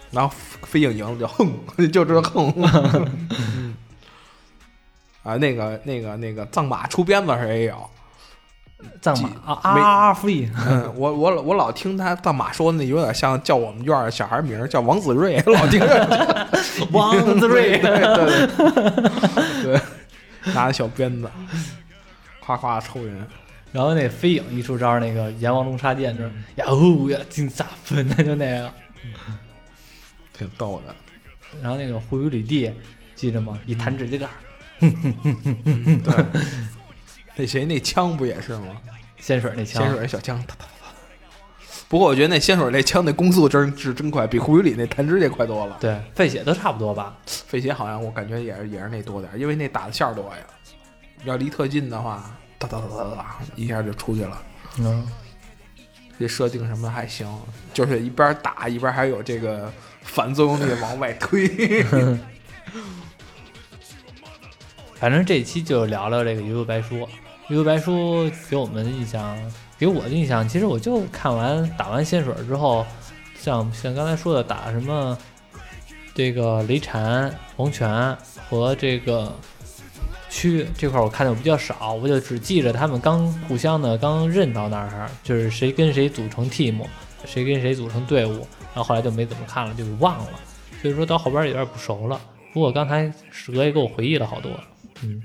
[0.09, 1.47] 然后飞影赢了就哼，
[1.93, 2.51] 就知道哼。
[5.21, 7.75] 啊，那个、那个、那个藏马出鞭子时候也有。
[9.01, 16.47] 藏马啊啊没啊，free，嗯，我我老我老听他藏马说那有点像叫我们院小孩名儿叫王子睿，老听着。
[16.91, 19.82] 王子睿对对对对，
[20.53, 21.30] 拿着小鞭子，
[22.57, 23.27] 夸夸抽人。
[23.71, 28.71] 然后那飞影一出招，那个阎王龙杀剑就是呀呼呀金萨分，那就那个。
[30.33, 30.95] 挺逗的。
[31.61, 32.71] 然后那个护宇里地，
[33.13, 33.59] 记着吗？
[33.67, 34.31] 一弹指甲盖儿，
[36.03, 36.25] 对，
[37.35, 38.77] 那谁那枪不也是吗？
[39.19, 40.87] 仙水那枪，仙水那小枪，哒哒哒哒
[41.87, 45.77] 不过我觉得那仙水那枪那攻速真是真快，比护宇里那弹指也快多了。
[45.79, 47.15] 对，费血都差不多吧？
[47.25, 50.41] 费血好像我感觉也是也是那多点，因为那打的线多呀。
[51.26, 54.41] 要离特近的话，哒哒哒哒哒，一下就出去了。
[54.78, 55.07] 嗯，
[56.17, 57.28] 这设定什么的还行，
[57.74, 61.84] 就是一边打一边还有这个反作用力往外推。
[64.95, 66.97] 反正这期就聊聊这个《悠悠白书》。
[67.47, 69.38] 《悠悠白书》给我们的印象，
[69.78, 72.86] 给我的印象，其实我就看完打完仙水之后，
[73.39, 75.17] 像像刚才说的打什么
[76.13, 78.15] 这个雷禅、黄泉
[78.49, 79.34] 和这个
[80.30, 86.82] 区这块，我看的比较少，我就只记着他们刚互相的刚认到那儿，就是谁跟谁组成 team，
[87.25, 90.30] 谁跟谁组成队伍，然后后来就没怎么看了，就给忘了。
[90.82, 92.19] 所以说到后边有点不熟了。
[92.53, 94.51] 不过刚才史哥也给我回忆了好多，
[95.03, 95.21] 嗯，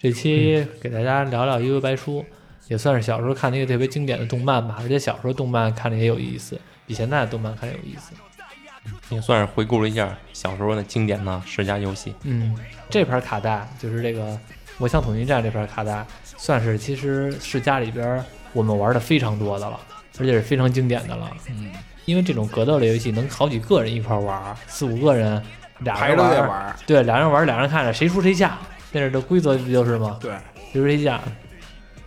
[0.00, 2.20] 这期给大家聊聊《悠悠白书》，
[2.68, 4.76] 也算是小时候看的一个特别经典的动漫吧。
[4.80, 8.12] 而且小时候动漫看着也有意思，比现在的动漫看着有意思。
[9.10, 12.14] 也算是回顾了一下小时候那经典的十佳游戏。
[12.24, 12.56] 嗯，
[12.90, 14.22] 这盘卡带就是这个
[14.78, 19.78] 《魔枪统一战》这盘卡带，算是其实是家里边我们玩的非常多的了，
[20.18, 21.30] 而且是非常经典的了。
[21.50, 21.70] 嗯，
[22.06, 25.42] 因为这种格斗类游戏能好几个人一块玩，四五个人，
[25.80, 26.74] 俩人玩。
[26.86, 28.58] 对，俩人玩，俩人看着谁输谁下，
[28.92, 30.18] 那是的规则不就是吗？
[30.20, 30.32] 对，
[30.72, 31.20] 谁输谁下。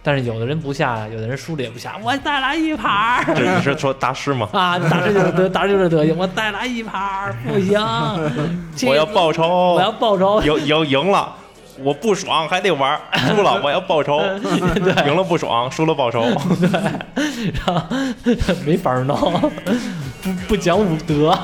[0.04, 3.24] 但是有的人不下，有的人输了也不下，我再来一盘儿。
[3.38, 4.49] 这你是说大师吗？
[4.54, 7.80] 啊，大师就是德，大师就是德行，我再来一盘儿，不行，
[8.89, 11.34] 我要报仇，我要报仇，赢赢赢了，
[11.84, 14.20] 我不爽还得玩儿，输了我要报仇，
[15.06, 16.22] 赢了不爽，输了报仇。
[16.60, 17.52] 对。
[17.66, 17.86] 然后
[18.66, 19.18] 没法儿弄，
[20.22, 21.38] 不不讲武德。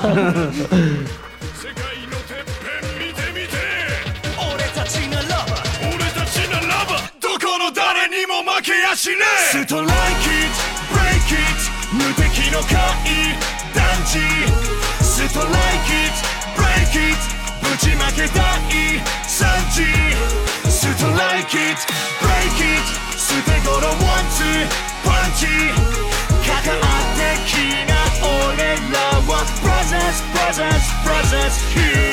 [8.57, 9.15] 負けやしね
[9.53, 12.73] えストライキットブレイキット無敵の怪
[13.75, 14.17] 団地
[15.03, 15.51] ストライ
[15.85, 18.57] キットブレイキットぶちまけ大
[19.27, 19.85] 惨事
[20.69, 24.65] ストライキットブレイキット捨て頃ワンツー
[25.05, 25.45] パンチ
[26.41, 27.53] 関わってき
[27.85, 27.93] な
[28.57, 32.03] 俺らは Brothers, brothers, brothers here